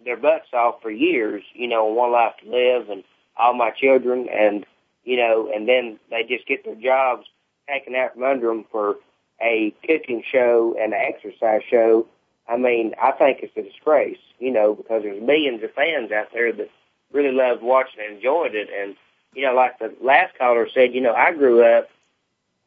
[0.05, 3.05] their butts off for years, you know, one life to live, and
[3.37, 4.67] all my children, and
[5.09, 7.27] you know, and then they just get their jobs
[7.67, 8.97] taken out from under them for
[9.41, 12.07] a cooking show and an exercise show.
[12.47, 16.31] I mean, I think it's a disgrace, you know, because there's millions of fans out
[16.35, 16.69] there that
[17.11, 18.97] really loved watching and enjoyed it, and
[19.35, 21.89] you know, like the last caller said, you know, I grew up,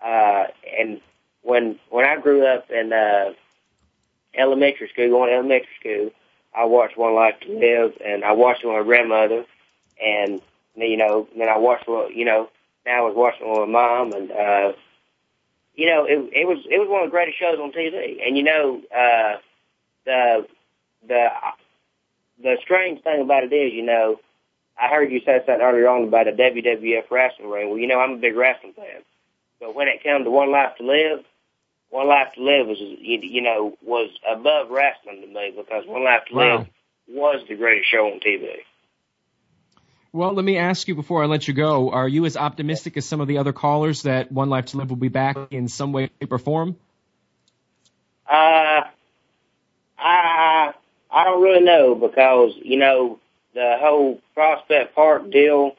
[0.03, 0.45] uh,
[0.79, 0.99] and
[1.43, 3.33] when when I grew up in uh,
[4.33, 6.09] elementary school, going to elementary school,
[6.55, 9.45] I watched One Life to Live, and I watched it with my grandmother,
[10.03, 10.41] and
[10.75, 12.49] you know, then I watched, you know,
[12.85, 14.73] now I was watching with my mom, and uh,
[15.75, 18.25] you know, it, it was it was one of the greatest shows on TV.
[18.25, 19.37] And you know, uh,
[20.05, 20.47] the
[21.07, 21.27] the
[22.41, 24.19] the strange thing about it is, you know,
[24.81, 27.69] I heard you say something earlier on about a WWF wrestling ring.
[27.69, 29.01] Well, you know, I'm a big wrestling fan,
[29.59, 31.23] but when it comes to One Life to Live,
[31.89, 36.03] One Life to Live was you, you know was above wrestling to me because One
[36.03, 36.57] Life to Wow.
[36.57, 36.67] Live
[37.07, 38.47] was the greatest show on TV.
[40.13, 43.05] Well, let me ask you before I let you go: Are you as optimistic as
[43.05, 45.93] some of the other callers that One Life to Live will be back in some
[45.93, 46.75] way, shape, or form?
[48.27, 48.83] Uh,
[49.97, 50.73] I
[51.09, 53.19] I don't really know because you know
[53.53, 55.75] the whole Prospect Park deal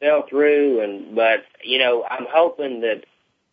[0.00, 3.04] fell through, and but you know I'm hoping that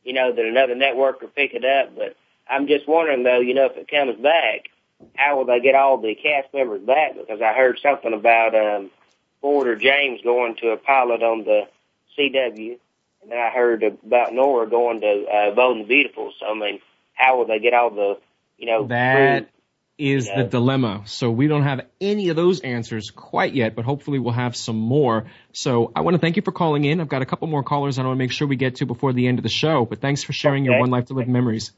[0.03, 1.95] you know that another network will pick it up.
[1.95, 2.15] But
[2.49, 4.69] I'm just wondering though, you know, if it comes back,
[5.15, 7.15] how will they get all the cast members back?
[7.15, 8.91] Because I heard something about um,
[9.45, 11.67] Ford or James going to a pilot on the
[12.17, 12.79] CW,
[13.21, 16.33] and then I heard about Nora going to uh, Bold and Beautiful.
[16.39, 16.79] So I mean,
[17.13, 18.17] how will they get all the
[18.57, 19.47] you know That
[19.99, 20.41] is Yeah.
[20.41, 21.03] the dilemma.
[21.05, 24.79] So we don't have any of those answers quite yet, but hopefully we'll have some
[24.79, 25.25] more.
[25.53, 26.99] So I want to thank you for calling in.
[26.99, 29.13] I've got a couple more callers I want to make sure we get to before
[29.13, 29.85] the end of the show.
[29.85, 31.71] But thanks for sharing your One Life to Live memories.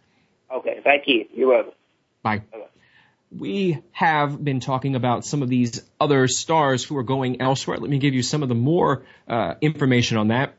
[0.49, 1.25] Okay, thank you.
[1.35, 1.73] You're welcome.
[2.23, 2.43] Bye.
[3.29, 7.77] We have been talking about some of these other stars who are going elsewhere.
[7.77, 10.53] Let me give you some of the more uh, information on that.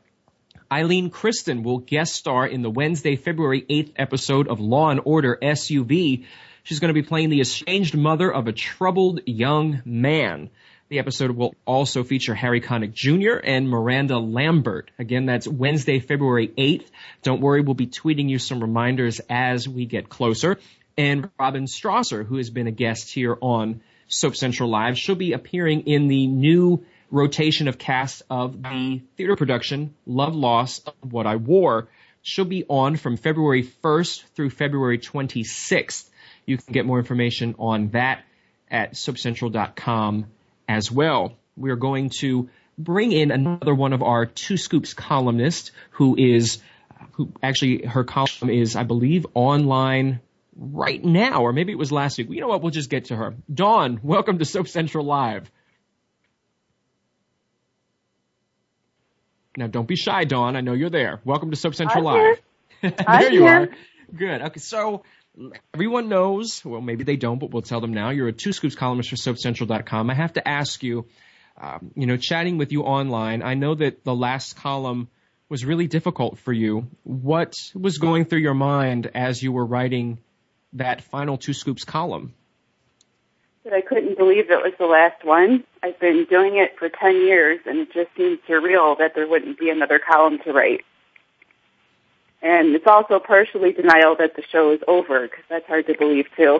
[0.71, 5.35] Ilene Kristen will guest star in the Wednesday, February 8th episode of Law and Order
[5.41, 6.25] SVU.
[6.61, 10.51] She's going to be playing the estranged mother of a troubled young man.
[10.89, 13.39] The episode will also feature Harry Connick Jr.
[13.43, 14.91] and Miranda Lambert.
[14.99, 16.85] Again, that's Wednesday, February 8th.
[17.23, 20.59] Don't worry, we'll be tweeting you some reminders as we get closer.
[20.99, 23.79] And Robin Strasser, who has been a guest here on
[24.09, 29.37] Soap Central Live, she'll be appearing in the new rotation of cast of the theater
[29.37, 31.87] production Love, Loss, and What I Wore.
[32.21, 36.09] She'll be on from February 1st through February 26th.
[36.45, 38.25] You can get more information on that
[38.69, 40.25] at soapcentral.com
[40.67, 41.37] as well.
[41.55, 46.59] We are going to bring in another one of our Two Scoops columnists who is,
[47.13, 50.19] who actually her column is, I believe, online
[50.59, 52.29] right now, or maybe it was last week.
[52.29, 52.61] You know what?
[52.61, 53.35] We'll just get to her.
[53.51, 55.49] Dawn, welcome to Soap Central Live.
[59.57, 60.55] Now, don't be shy, Dawn.
[60.55, 61.21] I know you're there.
[61.23, 62.41] Welcome to Soap Central I'm Live.
[62.81, 62.91] here.
[62.97, 63.61] there I'm you here.
[63.61, 63.69] are.
[64.15, 64.41] Good.
[64.41, 65.03] Okay, so
[65.73, 68.09] everyone knows, well, maybe they don't, but we'll tell them now.
[68.09, 70.09] You're a Two Scoops columnist for SoapCentral.com.
[70.09, 71.05] I have to ask you,
[71.59, 75.09] um, you know, chatting with you online, I know that the last column
[75.47, 76.87] was really difficult for you.
[77.03, 80.19] What was going through your mind as you were writing
[80.73, 82.33] that final Two Scoops column?
[83.69, 85.63] that I couldn't believe it was the last one.
[85.83, 89.59] I've been doing it for 10 years and it just seems surreal that there wouldn't
[89.59, 90.81] be another column to write.
[92.41, 96.27] And it's also partially denial that the show is over because that's hard to believe
[96.37, 96.59] too.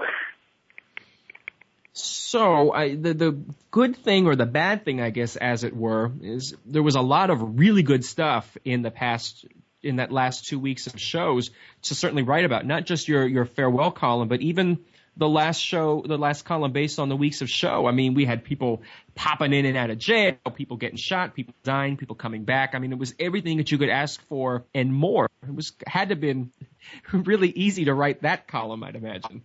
[1.93, 3.39] So I, the the
[3.71, 7.01] good thing or the bad thing, I guess, as it were, is there was a
[7.01, 9.45] lot of really good stuff in the past
[9.83, 11.51] in that last two weeks of shows
[11.83, 12.65] to certainly write about.
[12.65, 14.79] Not just your your farewell column, but even
[15.19, 17.85] the last show, the last column based on the weeks of show.
[17.85, 18.81] I mean, we had people
[19.15, 22.73] popping in and out of jail, people getting shot, people dying, people coming back.
[22.73, 25.29] I mean, it was everything that you could ask for and more.
[25.43, 26.51] It was had to have been
[27.11, 29.43] really easy to write that column, I'd imagine.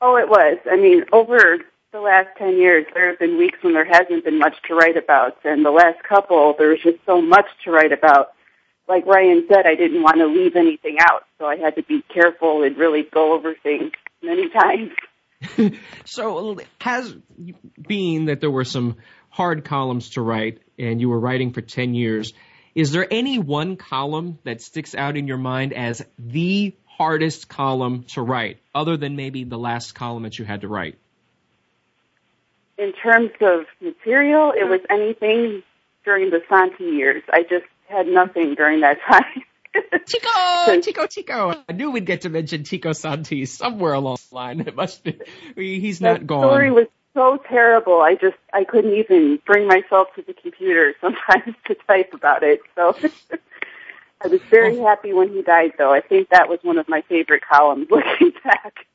[0.00, 0.58] Oh, it was.
[0.70, 1.58] I mean, over
[1.92, 4.96] the last 10 years, there have been weeks when there hasn't been much to write
[4.96, 5.38] about.
[5.44, 8.32] And the last couple, there was just so much to write about.
[8.88, 11.24] Like Ryan said, I didn't want to leave anything out.
[11.38, 14.92] So I had to be careful and really go over things many times.
[16.04, 17.14] so has
[17.86, 18.96] being that there were some
[19.28, 22.32] hard columns to write and you were writing for 10 years
[22.74, 28.04] is there any one column that sticks out in your mind as the hardest column
[28.04, 30.96] to write other than maybe the last column that you had to write
[32.78, 35.62] In terms of material, it was anything
[36.04, 37.22] during the Santi years.
[37.30, 39.42] I just had nothing during that time.
[40.06, 41.64] Tico, Tico, Tico.
[41.68, 44.60] I knew we'd get to mention Tico Santi somewhere along the line.
[44.60, 45.18] It must be.
[45.54, 46.42] He's not that gone.
[46.42, 48.00] story was so terrible.
[48.00, 52.60] I just I couldn't even bring myself to the computer sometimes to type about it.
[52.74, 52.96] So
[54.22, 54.86] I was very oh.
[54.86, 55.92] happy when he died, though.
[55.92, 58.86] I think that was one of my favorite columns looking back.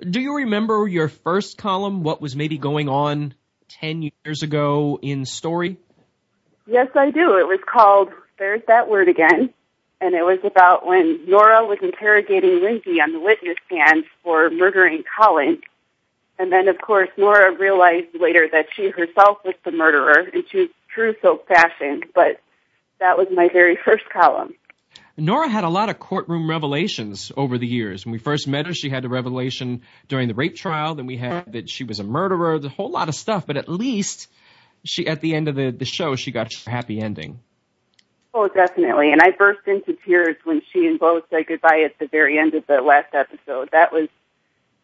[0.00, 2.02] Do you remember your first column?
[2.02, 3.34] What was maybe going on
[3.80, 5.78] 10 years ago in story?
[6.70, 7.38] Yes, I do.
[7.38, 9.54] It was called "There's That Word Again."
[10.00, 15.02] And it was about when Nora was interrogating Lindsay on the witness stand for murdering
[15.18, 15.60] Colin.
[16.38, 20.68] And then, of course, Nora realized later that she herself was the murderer in true,
[20.94, 22.02] true soap fashion.
[22.14, 22.40] But
[23.00, 24.54] that was my very first column.
[25.16, 28.06] Nora had a lot of courtroom revelations over the years.
[28.06, 30.94] When we first met her, she had a revelation during the rape trial.
[30.94, 32.60] Then we had that she was a murderer.
[32.60, 33.46] The whole lot of stuff.
[33.46, 34.28] But at least
[34.88, 37.40] she, at the end of the, the show, she got a happy ending.
[38.34, 39.12] Oh, definitely.
[39.12, 42.54] And I burst into tears when she and Bo said goodbye at the very end
[42.54, 43.70] of the last episode.
[43.72, 44.08] That was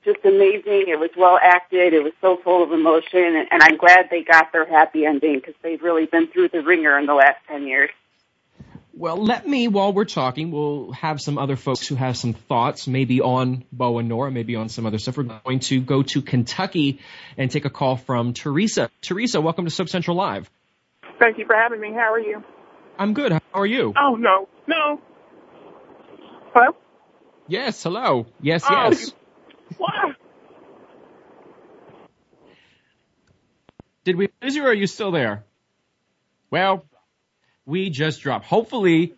[0.04, 0.84] just amazing.
[0.88, 1.92] It was well acted.
[1.94, 3.46] It was so full of emotion.
[3.50, 6.98] And I'm glad they got their happy ending because they've really been through the ringer
[6.98, 7.90] in the last 10 years.
[8.96, 12.86] Well, let me, while we're talking, we'll have some other folks who have some thoughts,
[12.86, 15.16] maybe on Bo and Nora, maybe on some other stuff.
[15.16, 17.00] We're going to go to Kentucky
[17.36, 18.90] and take a call from Teresa.
[19.02, 20.48] Teresa, welcome to Soap Central Live.
[21.18, 21.92] Thank you for having me.
[21.92, 22.44] How are you?
[22.96, 23.32] I'm good.
[23.32, 23.92] How are you?
[24.00, 24.48] Oh, no.
[24.68, 25.00] No.
[26.52, 26.76] Hello?
[27.48, 28.26] Yes, hello.
[28.40, 29.12] Yes, oh, yes.
[29.76, 29.92] What?
[34.04, 35.44] Did we lose you or are you still there?
[36.50, 36.84] Well,
[37.66, 38.46] we just dropped.
[38.46, 39.14] Hopefully,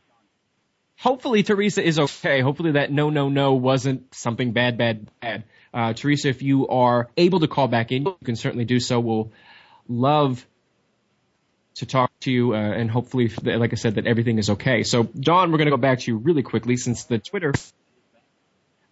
[0.97, 2.41] hopefully Teresa is okay.
[2.41, 5.45] Hopefully that no, no, no wasn't something bad, bad, bad.
[5.73, 8.99] Uh, Teresa, if you are able to call back in, you can certainly do so.
[9.01, 9.33] We'll
[9.89, 10.47] love
[11.75, 14.83] to talk to you, uh, and hopefully, like I said, that everything is okay.
[14.83, 17.53] So, Dawn, we're going to go back to you really quickly since the Twitter,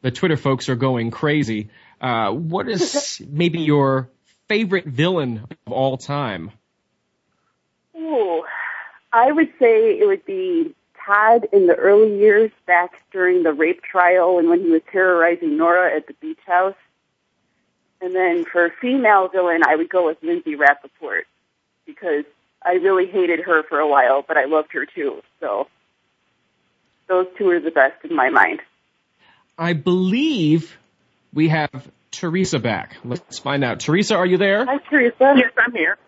[0.03, 1.71] the Twitter folks are going crazy.
[1.99, 4.11] Uh, what is maybe your
[4.49, 6.51] favorite villain of all time?
[7.97, 8.43] Ooh,
[9.15, 10.75] I would say it would be
[11.07, 15.57] Todd in the early years back during the rape trial and when he was terrorizing
[15.57, 16.75] Nora at the beach house.
[18.01, 21.23] And then for female villain, I would go with Lindsay Rappaport
[21.87, 22.25] because
[22.61, 25.23] I really hated her for a while, but I loved her too.
[25.39, 25.69] So
[27.07, 28.63] those two are the best in my mind.
[29.57, 30.77] I believe
[31.33, 32.97] we have Teresa back.
[33.05, 33.79] Let's find out.
[33.79, 34.67] Teresa, are you there?
[34.67, 35.35] Hi, Teresa.
[35.37, 35.99] Yes, I'm here.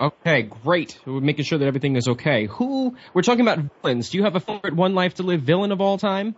[0.00, 0.98] Okay, great.
[1.04, 2.46] We're making sure that everything is okay.
[2.46, 4.08] Who we're talking about villains.
[4.08, 6.34] Do you have a favorite One Life to Live villain of all time?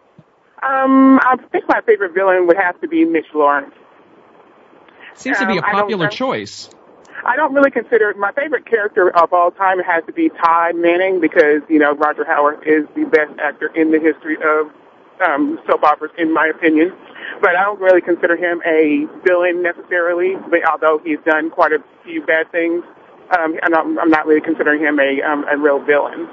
[0.63, 3.73] Um, I think my favorite villain would have to be Mitch Lawrence.
[5.15, 6.71] Seems to be a Um, I popular choice.
[7.25, 11.21] I don't really consider my favorite character of all time has to be Todd Manning
[11.21, 14.73] because you know Roger Howarth is the best actor in the history of
[15.25, 16.93] um, soap operas, in my opinion.
[17.41, 20.35] But I don't really consider him a villain necessarily.
[20.51, 22.83] But although he's done quite a few bad things,
[23.33, 26.28] um, and I'm, I'm not really considering him a um, a real villain.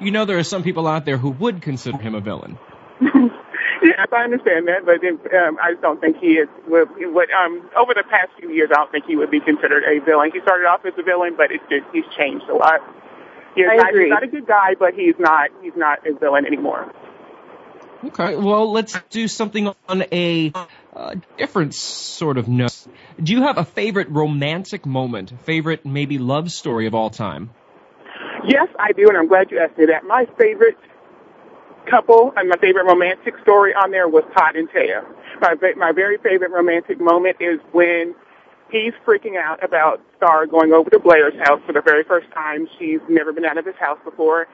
[0.00, 2.58] You know, there are some people out there who would consider him a villain.
[3.82, 6.48] Yes, I understand that, but then, um, I just don't think he is.
[6.66, 9.84] Would, would, um, over the past few years, I don't think he would be considered
[9.84, 10.30] a villain.
[10.32, 12.80] He started off as a villain, but it's just he's changed a lot.
[13.54, 14.04] He's I not, agree.
[14.04, 16.92] he's not a good guy, but he's not he's not a villain anymore.
[18.04, 20.52] Okay, well, let's do something on a
[20.94, 22.86] uh, different sort of note.
[23.20, 27.50] Do you have a favorite romantic moment, favorite maybe love story of all time?
[28.46, 30.04] Yes, I do, and I'm glad you asked me that.
[30.04, 30.76] My favorite
[31.90, 35.04] couple and my favorite romantic story on there was Todd and Téa.
[35.40, 38.14] My my very favorite romantic moment is when
[38.70, 42.68] he's freaking out about Starr going over to Blair's house for the very first time.
[42.78, 44.46] She's never been out of his house before,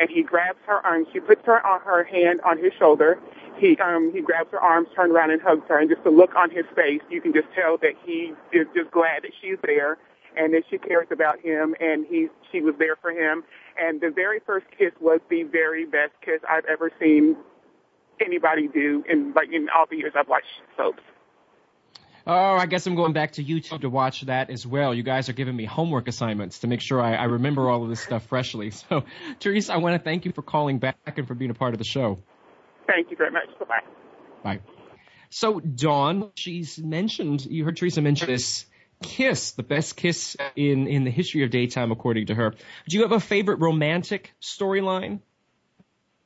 [0.00, 1.06] and he grabs her arm.
[1.12, 3.18] She puts her on her hand on his shoulder.
[3.58, 6.34] He um he grabs her arms, turns around and hugs her, and just the look
[6.34, 9.98] on his face, you can just tell that he is just glad that she's there
[10.36, 13.44] and that she cares about him and he she was there for him.
[13.78, 17.36] And the very first kiss was the very best kiss I've ever seen
[18.24, 20.46] anybody do in like in all the years I've watched
[20.76, 21.02] soaps.
[22.26, 24.94] Oh, I guess I'm going back to YouTube to watch that as well.
[24.94, 27.88] You guys are giving me homework assignments to make sure I, I remember all of
[27.88, 28.72] this stuff freshly.
[28.90, 29.04] So,
[29.38, 31.78] Teresa, I want to thank you for calling back and for being a part of
[31.78, 32.18] the show.
[32.86, 33.46] Thank you very much.
[33.58, 33.80] Bye
[34.42, 34.60] bye.
[35.30, 38.66] So, Dawn, she's mentioned, you heard Teresa mention this
[39.02, 42.50] kiss, the best kiss in, in the history of daytime, according to her.
[42.88, 45.20] Do you have a favorite romantic storyline?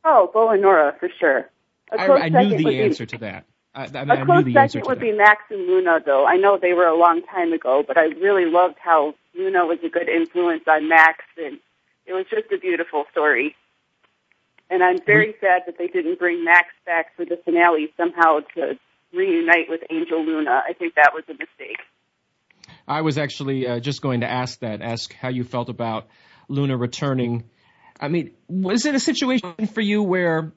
[0.04, 1.50] Oh, Bo and Nora for sure.
[1.92, 3.44] I, I knew the would be- answer to that.
[3.74, 5.02] I, I, mean, A I knew close second would that.
[5.02, 6.24] be Max and Luna, though.
[6.26, 9.78] I know they were a long time ago, but I really loved how Luna was
[9.84, 11.58] a good influence on Max, and
[12.06, 13.56] it was just a beautiful story.
[14.70, 18.78] And I'm very sad that they didn't bring Max back for the finale somehow to
[19.12, 20.62] reunite with Angel Luna.
[20.68, 21.78] I think that was a mistake.
[22.86, 26.06] I was actually uh, just going to ask that, ask how you felt about
[26.48, 27.44] Luna returning.
[28.00, 30.52] I mean, was it a situation for you where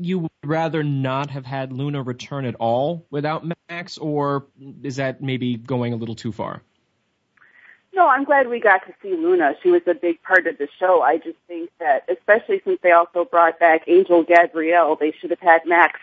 [0.00, 4.46] you would rather not have had Luna return at all without Max, or
[4.82, 6.62] is that maybe going a little too far?
[7.92, 9.54] No, I'm glad we got to see Luna.
[9.62, 11.02] She was a big part of the show.
[11.02, 15.40] I just think that, especially since they also brought back Angel Gabrielle, they should have
[15.40, 15.98] had Max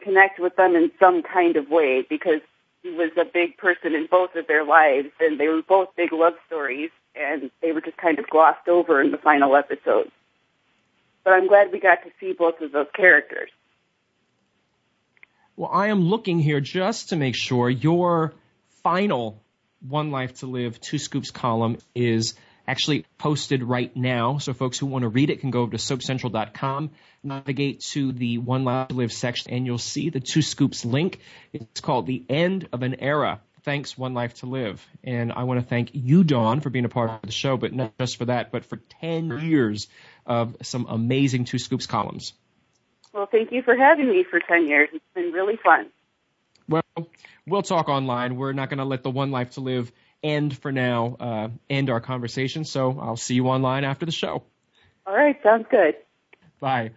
[0.00, 2.40] connect with them in some kind of way because
[2.82, 6.12] he was a big person in both of their lives and they were both big
[6.12, 10.10] love stories and they were just kind of glossed over in the final episode.
[11.28, 13.50] But I'm glad we got to see both of those characters.
[15.56, 18.32] Well, I am looking here just to make sure your
[18.82, 19.42] final
[19.86, 22.32] One Life to Live Two Scoops column is
[22.66, 24.38] actually posted right now.
[24.38, 28.38] So folks who want to read it can go over to soapcentral.com, navigate to the
[28.38, 31.20] One Life to Live section, and you'll see the Two Scoops link.
[31.52, 33.42] It's called The End of an Era.
[33.64, 34.86] Thanks, One Life to Live.
[35.04, 37.74] And I want to thank you, Dawn, for being a part of the show, but
[37.74, 39.88] not just for that, but for 10 years
[40.28, 42.34] of some amazing Two Scoops columns.
[43.12, 44.90] Well, thank you for having me for 10 years.
[44.92, 45.86] It's been really fun.
[46.68, 46.82] Well,
[47.46, 48.36] we'll talk online.
[48.36, 49.90] We're not going to let the One Life to Live
[50.22, 52.64] end for now, uh, end our conversation.
[52.64, 54.42] So I'll see you online after the show.
[55.06, 55.94] All right, sounds good.
[56.60, 56.90] Bye.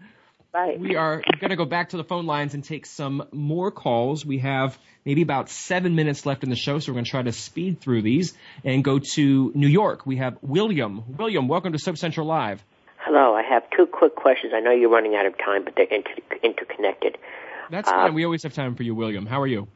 [0.51, 0.75] Bye.
[0.77, 4.25] We are going to go back to the phone lines and take some more calls.
[4.25, 7.21] We have maybe about seven minutes left in the show, so we're going to try
[7.21, 8.33] to speed through these
[8.65, 10.05] and go to New York.
[10.05, 11.03] We have William.
[11.17, 12.61] William, welcome to Soap Central Live.
[13.13, 14.53] Hello, I have two quick questions.
[14.55, 17.17] I know you're running out of time, but they're inter- interconnected.
[17.69, 18.13] That's uh, fine.
[18.13, 19.25] We always have time for you, William.
[19.25, 19.67] How are you?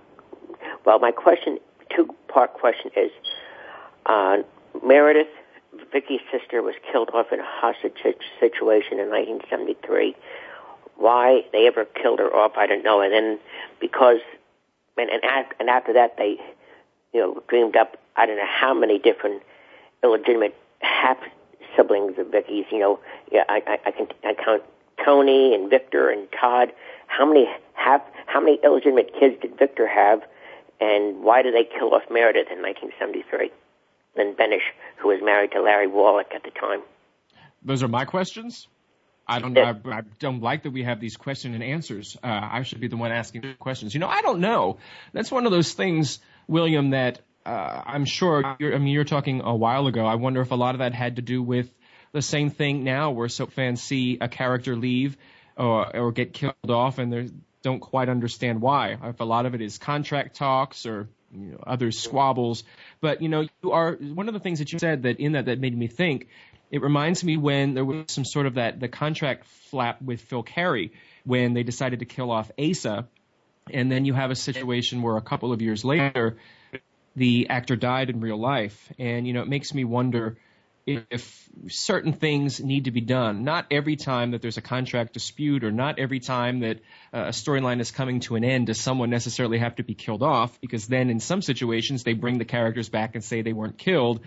[0.86, 1.58] well, my question,
[1.92, 3.10] two-part question is,
[4.06, 4.36] uh,
[4.86, 5.26] Meredith,
[5.92, 7.98] Viki's sister, was killed off in a hostage
[8.38, 10.14] situation in 1973.
[10.94, 13.00] Why they ever killed her off, I don't know.
[13.00, 13.40] And then
[13.80, 14.20] because,
[14.96, 15.22] and and,
[15.58, 16.36] and after that, they,
[17.12, 19.42] you know, dreamed up I don't know how many different
[20.04, 21.18] illegitimate half
[21.76, 22.66] siblings of Viki's.
[22.70, 23.00] You know,
[23.30, 24.62] yeah, I, I, I can I count
[25.04, 26.72] Tony and Victor and Todd.
[27.06, 30.22] How many have how many illegitimate kids did Victor have,
[30.80, 33.50] and why did they kill off Meredith in 1973?
[34.16, 34.66] Lynn Benisch,
[34.96, 36.82] who was married to Larry Wolek at the time.
[37.62, 38.68] Those are my questions.
[39.26, 42.16] I don't I, I don't like that we have these question and answers.
[42.22, 43.94] Uh, I should be the one asking the questions.
[43.94, 44.78] You know, I don't know.
[45.12, 46.18] That's one of those things,
[46.48, 48.44] William, that uh, I'm sure.
[48.44, 50.04] I mean, you're talking a while ago.
[50.04, 51.72] I wonder if a lot of that had to do with
[52.12, 55.16] the same thing now, where soap fans see a character leave
[55.56, 57.28] or or get killed off, and they
[57.62, 58.96] don't quite understand why.
[59.02, 62.64] If a lot of it is contract talks or you know, other squabbles,
[63.00, 65.46] but you know, you are one of the things that you said that in that
[65.46, 66.28] that made me think.
[66.70, 70.44] It reminds me when there was some sort of that the contract flap with Phil
[70.44, 70.92] Carey
[71.24, 73.08] when they decided to kill off Asa,
[73.72, 76.36] and then you have a situation where a couple of years later
[77.16, 78.92] the actor died in real life.
[78.98, 80.36] And, you know, it makes me wonder
[80.86, 83.44] if certain things need to be done.
[83.44, 86.78] Not every time that there's a contract dispute or not every time that
[87.12, 90.22] uh, a storyline is coming to an end does someone necessarily have to be killed
[90.22, 93.78] off because then in some situations they bring the characters back and say they weren't
[93.78, 94.20] killed.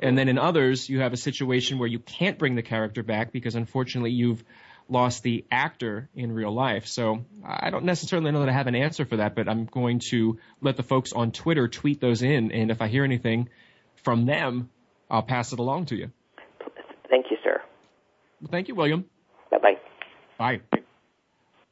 [0.00, 3.32] And then in others, you have a situation where you can't bring the character back
[3.32, 4.44] because unfortunately you've
[4.88, 6.86] lost the actor in real life.
[6.86, 10.00] So I don't necessarily know that I have an answer for that, but I'm going
[10.10, 13.48] to let the folks on Twitter tweet those in, and if I hear anything
[14.02, 14.68] from them,
[15.10, 16.10] I'll pass it along to you.
[17.08, 17.62] Thank you, sir.
[18.50, 19.06] Thank you, William.
[19.50, 19.78] Bye-bye.
[20.38, 20.60] Bye.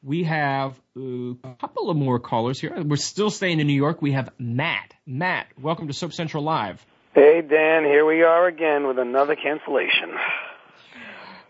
[0.01, 2.81] We have a couple of more callers here.
[2.83, 4.01] We're still staying in New York.
[4.01, 4.93] We have Matt.
[5.05, 6.85] Matt, welcome to Soap Central Live.
[7.13, 7.83] Hey, Dan.
[7.83, 10.09] Here we are again with another cancellation.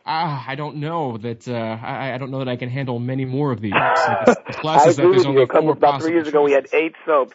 [0.06, 1.48] Ah, I don't know that.
[1.48, 3.74] Uh, I, I don't know that I can handle many more of these.
[3.76, 5.42] I agree with you.
[5.42, 7.34] A couple about three years ago, we had eight soaps.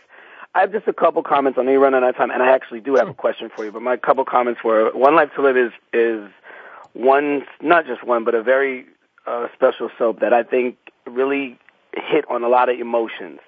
[0.55, 1.59] I have just a couple comments.
[1.59, 3.65] I know you're running out of time, and I actually do have a question for
[3.65, 3.73] you.
[3.73, 6.31] But my couple comments were: One Life to Live is is
[6.93, 8.87] one, not just one, but a very
[9.27, 11.59] uh, special soap that I think really
[11.95, 13.41] hit on a lot of emotions.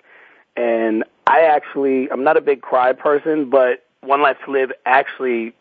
[0.56, 5.54] And I actually, I'm not a big cry person, but One Life to Live actually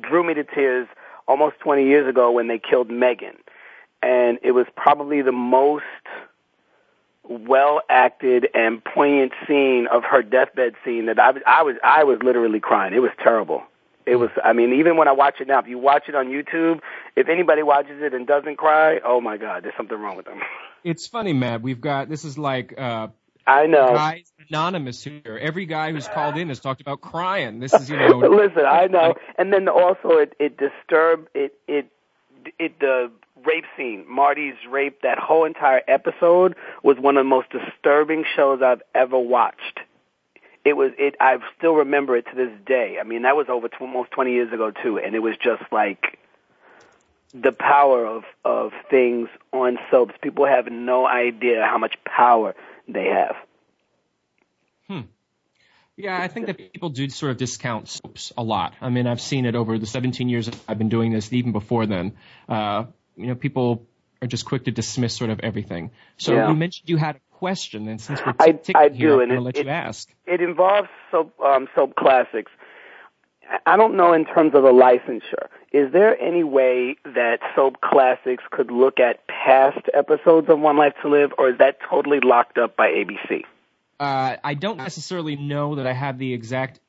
[0.00, 0.88] drew me to tears
[1.26, 3.36] almost 20 years ago when they killed Megan.
[4.02, 5.84] And it was probably the most
[7.28, 12.18] well acted and poignant scene of her deathbed scene that I, I was I was
[12.22, 12.94] literally crying.
[12.94, 13.62] It was terrible.
[14.04, 16.28] It was I mean even when I watch it now, if you watch it on
[16.28, 16.80] YouTube,
[17.16, 20.40] if anybody watches it and doesn't cry, oh my god, there's something wrong with them.
[20.84, 21.62] It's funny, Matt.
[21.62, 23.08] We've got this is like uh
[23.46, 23.94] I know.
[23.94, 25.38] Guys anonymous here.
[25.40, 27.60] Every guy who's called in has talked about crying.
[27.60, 28.18] This is, you know.
[28.18, 29.14] Listen, I know.
[29.38, 31.90] And then also it it disturbed it it
[32.58, 33.10] it the
[33.44, 35.02] rape scene, Marty's rape.
[35.02, 39.80] That whole entire episode was one of the most disturbing shows I've ever watched.
[40.64, 41.14] It was it.
[41.20, 42.98] I still remember it to this day.
[43.00, 46.18] I mean, that was over almost 20 years ago too, and it was just like
[47.32, 50.14] the power of of things on soaps.
[50.20, 52.54] People have no idea how much power
[52.88, 53.36] they have.
[54.88, 55.00] Hmm.
[55.96, 58.74] Yeah, I think that people do sort of discount soaps a lot.
[58.82, 61.86] I mean, I've seen it over the 17 years I've been doing this, even before
[61.86, 62.16] then.
[62.48, 62.84] Uh,
[63.16, 63.86] you know, people
[64.20, 65.90] are just quick to dismiss sort of everything.
[66.18, 66.48] So yeah.
[66.48, 69.28] you mentioned you had a question, and since we're t- I, I here, do, I'm
[69.28, 70.08] going to let it, you ask.
[70.26, 72.52] It involves soap, um, soap classics.
[73.64, 75.48] I don't know in terms of the licensure.
[75.76, 80.94] Is there any way that Soap Classics could look at past episodes of One Life
[81.02, 83.42] to Live, or is that totally locked up by ABC?
[84.00, 86.80] Uh, I don't necessarily know that I have the exact.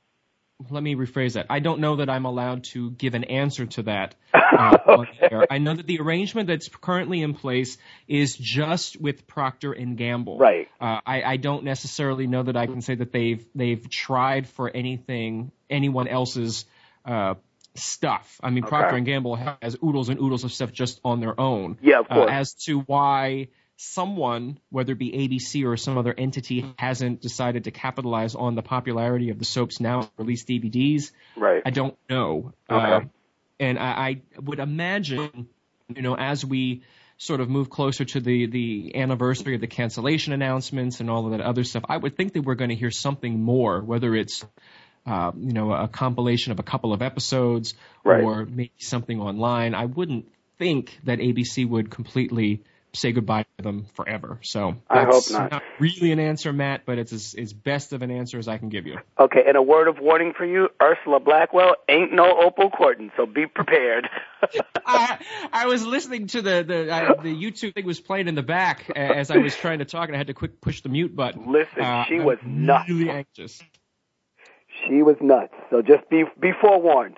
[0.70, 1.48] Let me rephrase that.
[1.50, 4.16] I don't know that I'm allowed to give an answer to that.
[4.34, 5.46] Uh, okay.
[5.52, 7.78] I know that the arrangement that's currently in place
[8.08, 10.38] is just with Procter and Gamble.
[10.38, 10.70] Right.
[10.80, 14.72] Uh, I, I don't necessarily know that I can say that they've they've tried for
[14.74, 16.66] anything anyone else's
[17.06, 17.36] uh,
[17.78, 18.40] stuff.
[18.42, 18.70] I mean, okay.
[18.70, 21.78] Procter and Gamble has oodles and oodles of stuff just on their own.
[21.82, 22.30] Yeah, of course.
[22.30, 27.66] Uh, as to why someone, whether it be ABC or some other entity, hasn't decided
[27.66, 31.12] to capitalize on the popularity of the soaps now release DVDs.
[31.36, 31.62] Right.
[31.66, 32.54] I don't know.
[32.70, 32.94] Okay.
[32.94, 33.02] Uh,
[33.60, 35.48] and I, I would imagine,
[35.94, 36.84] you know, as we
[37.18, 41.32] sort of move closer to the the anniversary of the cancellation announcements and all of
[41.32, 44.46] that other stuff, I would think that we're going to hear something more, whether it's
[45.08, 48.24] uh, you know a compilation of a couple of episodes right.
[48.24, 49.74] or maybe something online.
[49.74, 50.28] I wouldn't
[50.58, 52.62] think that ABC would completely
[52.94, 54.40] say goodbye to them forever.
[54.44, 55.52] So I hope not.
[55.52, 58.58] not really an answer, Matt, but it's as, as best of an answer as I
[58.58, 58.98] can give you.
[59.20, 63.26] Okay, and a word of warning for you: Ursula Blackwell ain't no Opal Cortlandt, so
[63.26, 64.10] be prepared.
[64.86, 65.20] I,
[65.54, 68.90] I was listening to the the, uh, the YouTube thing was playing in the back
[68.96, 71.52] as I was trying to talk, and I had to quick push the mute button.
[71.52, 72.90] Listen, uh, she was I'm nuts.
[72.90, 73.62] Really anxious.
[74.86, 75.54] She was nuts.
[75.70, 77.18] So just be be forewarned.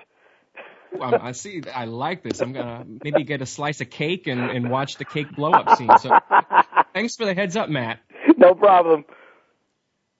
[0.92, 1.62] Well, I see.
[1.72, 2.40] I like this.
[2.40, 5.76] I'm gonna maybe get a slice of cake and, and watch the cake blow up
[5.76, 5.90] scene.
[5.98, 6.18] So,
[6.94, 8.00] thanks for the heads up, Matt.
[8.36, 9.04] No problem.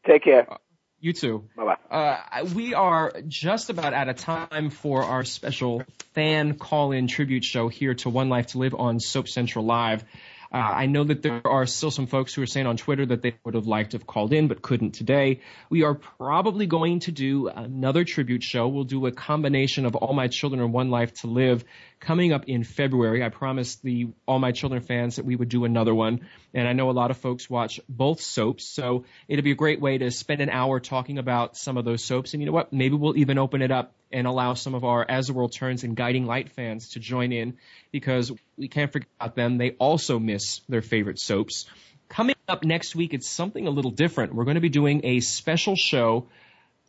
[0.06, 0.50] Take care.
[0.50, 0.56] Uh,
[1.00, 1.48] you too.
[1.56, 1.96] Bye bye.
[1.96, 5.82] Uh, we are just about out of time for our special
[6.14, 10.04] fan call-in tribute show here to One Life to Live on Soap Central Live.
[10.52, 13.22] Uh, I know that there are still some folks who are saying on Twitter that
[13.22, 15.40] they would have liked to have called in but couldn't today.
[15.68, 18.66] We are probably going to do another tribute show.
[18.66, 21.64] We'll do a combination of All My Children and One Life to Live
[22.00, 23.22] coming up in February.
[23.22, 26.26] I promised the All My Children fans that we would do another one.
[26.52, 29.80] And I know a lot of folks watch both soaps, so it'll be a great
[29.80, 32.34] way to spend an hour talking about some of those soaps.
[32.34, 32.72] And you know what?
[32.72, 35.84] Maybe we'll even open it up and allow some of our As the World Turns
[35.84, 37.56] and Guiding Light fans to join in
[37.92, 39.58] because we can't forget about them.
[39.58, 41.66] They also miss their favorite soaps.
[42.08, 44.34] Coming up next week, it's something a little different.
[44.34, 46.26] We're going to be doing a special show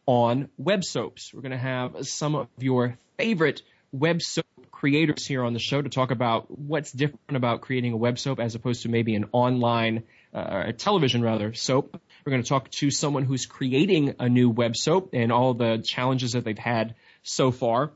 [0.05, 1.33] on web soaps.
[1.33, 3.61] We're going to have some of your favorite
[3.91, 7.97] web soap creators here on the show to talk about what's different about creating a
[7.97, 10.03] web soap as opposed to maybe an online,
[10.33, 12.01] uh, a television rather, soap.
[12.25, 15.83] We're going to talk to someone who's creating a new web soap and all the
[15.85, 17.91] challenges that they've had so far.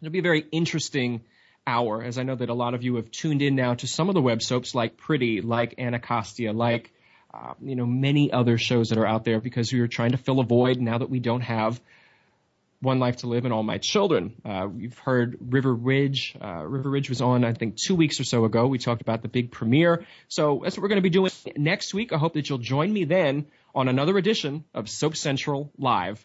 [0.00, 1.22] It'll be a very interesting
[1.66, 4.08] hour, as I know that a lot of you have tuned in now to some
[4.08, 6.92] of the web soaps like Pretty, like Anacostia, like
[7.32, 10.16] uh, you know many other shows that are out there because we are trying to
[10.16, 11.80] fill a void now that we don't have
[12.80, 14.34] one Life to Live and All My Children.
[14.44, 16.36] Uh, we've heard River Ridge.
[16.40, 18.66] Uh, River Ridge was on, I think, two weeks or so ago.
[18.66, 20.04] We talked about the big premiere.
[20.28, 22.12] So that's what we're going to be doing next week.
[22.12, 26.24] I hope that you'll join me then on another edition of Soap Central Live.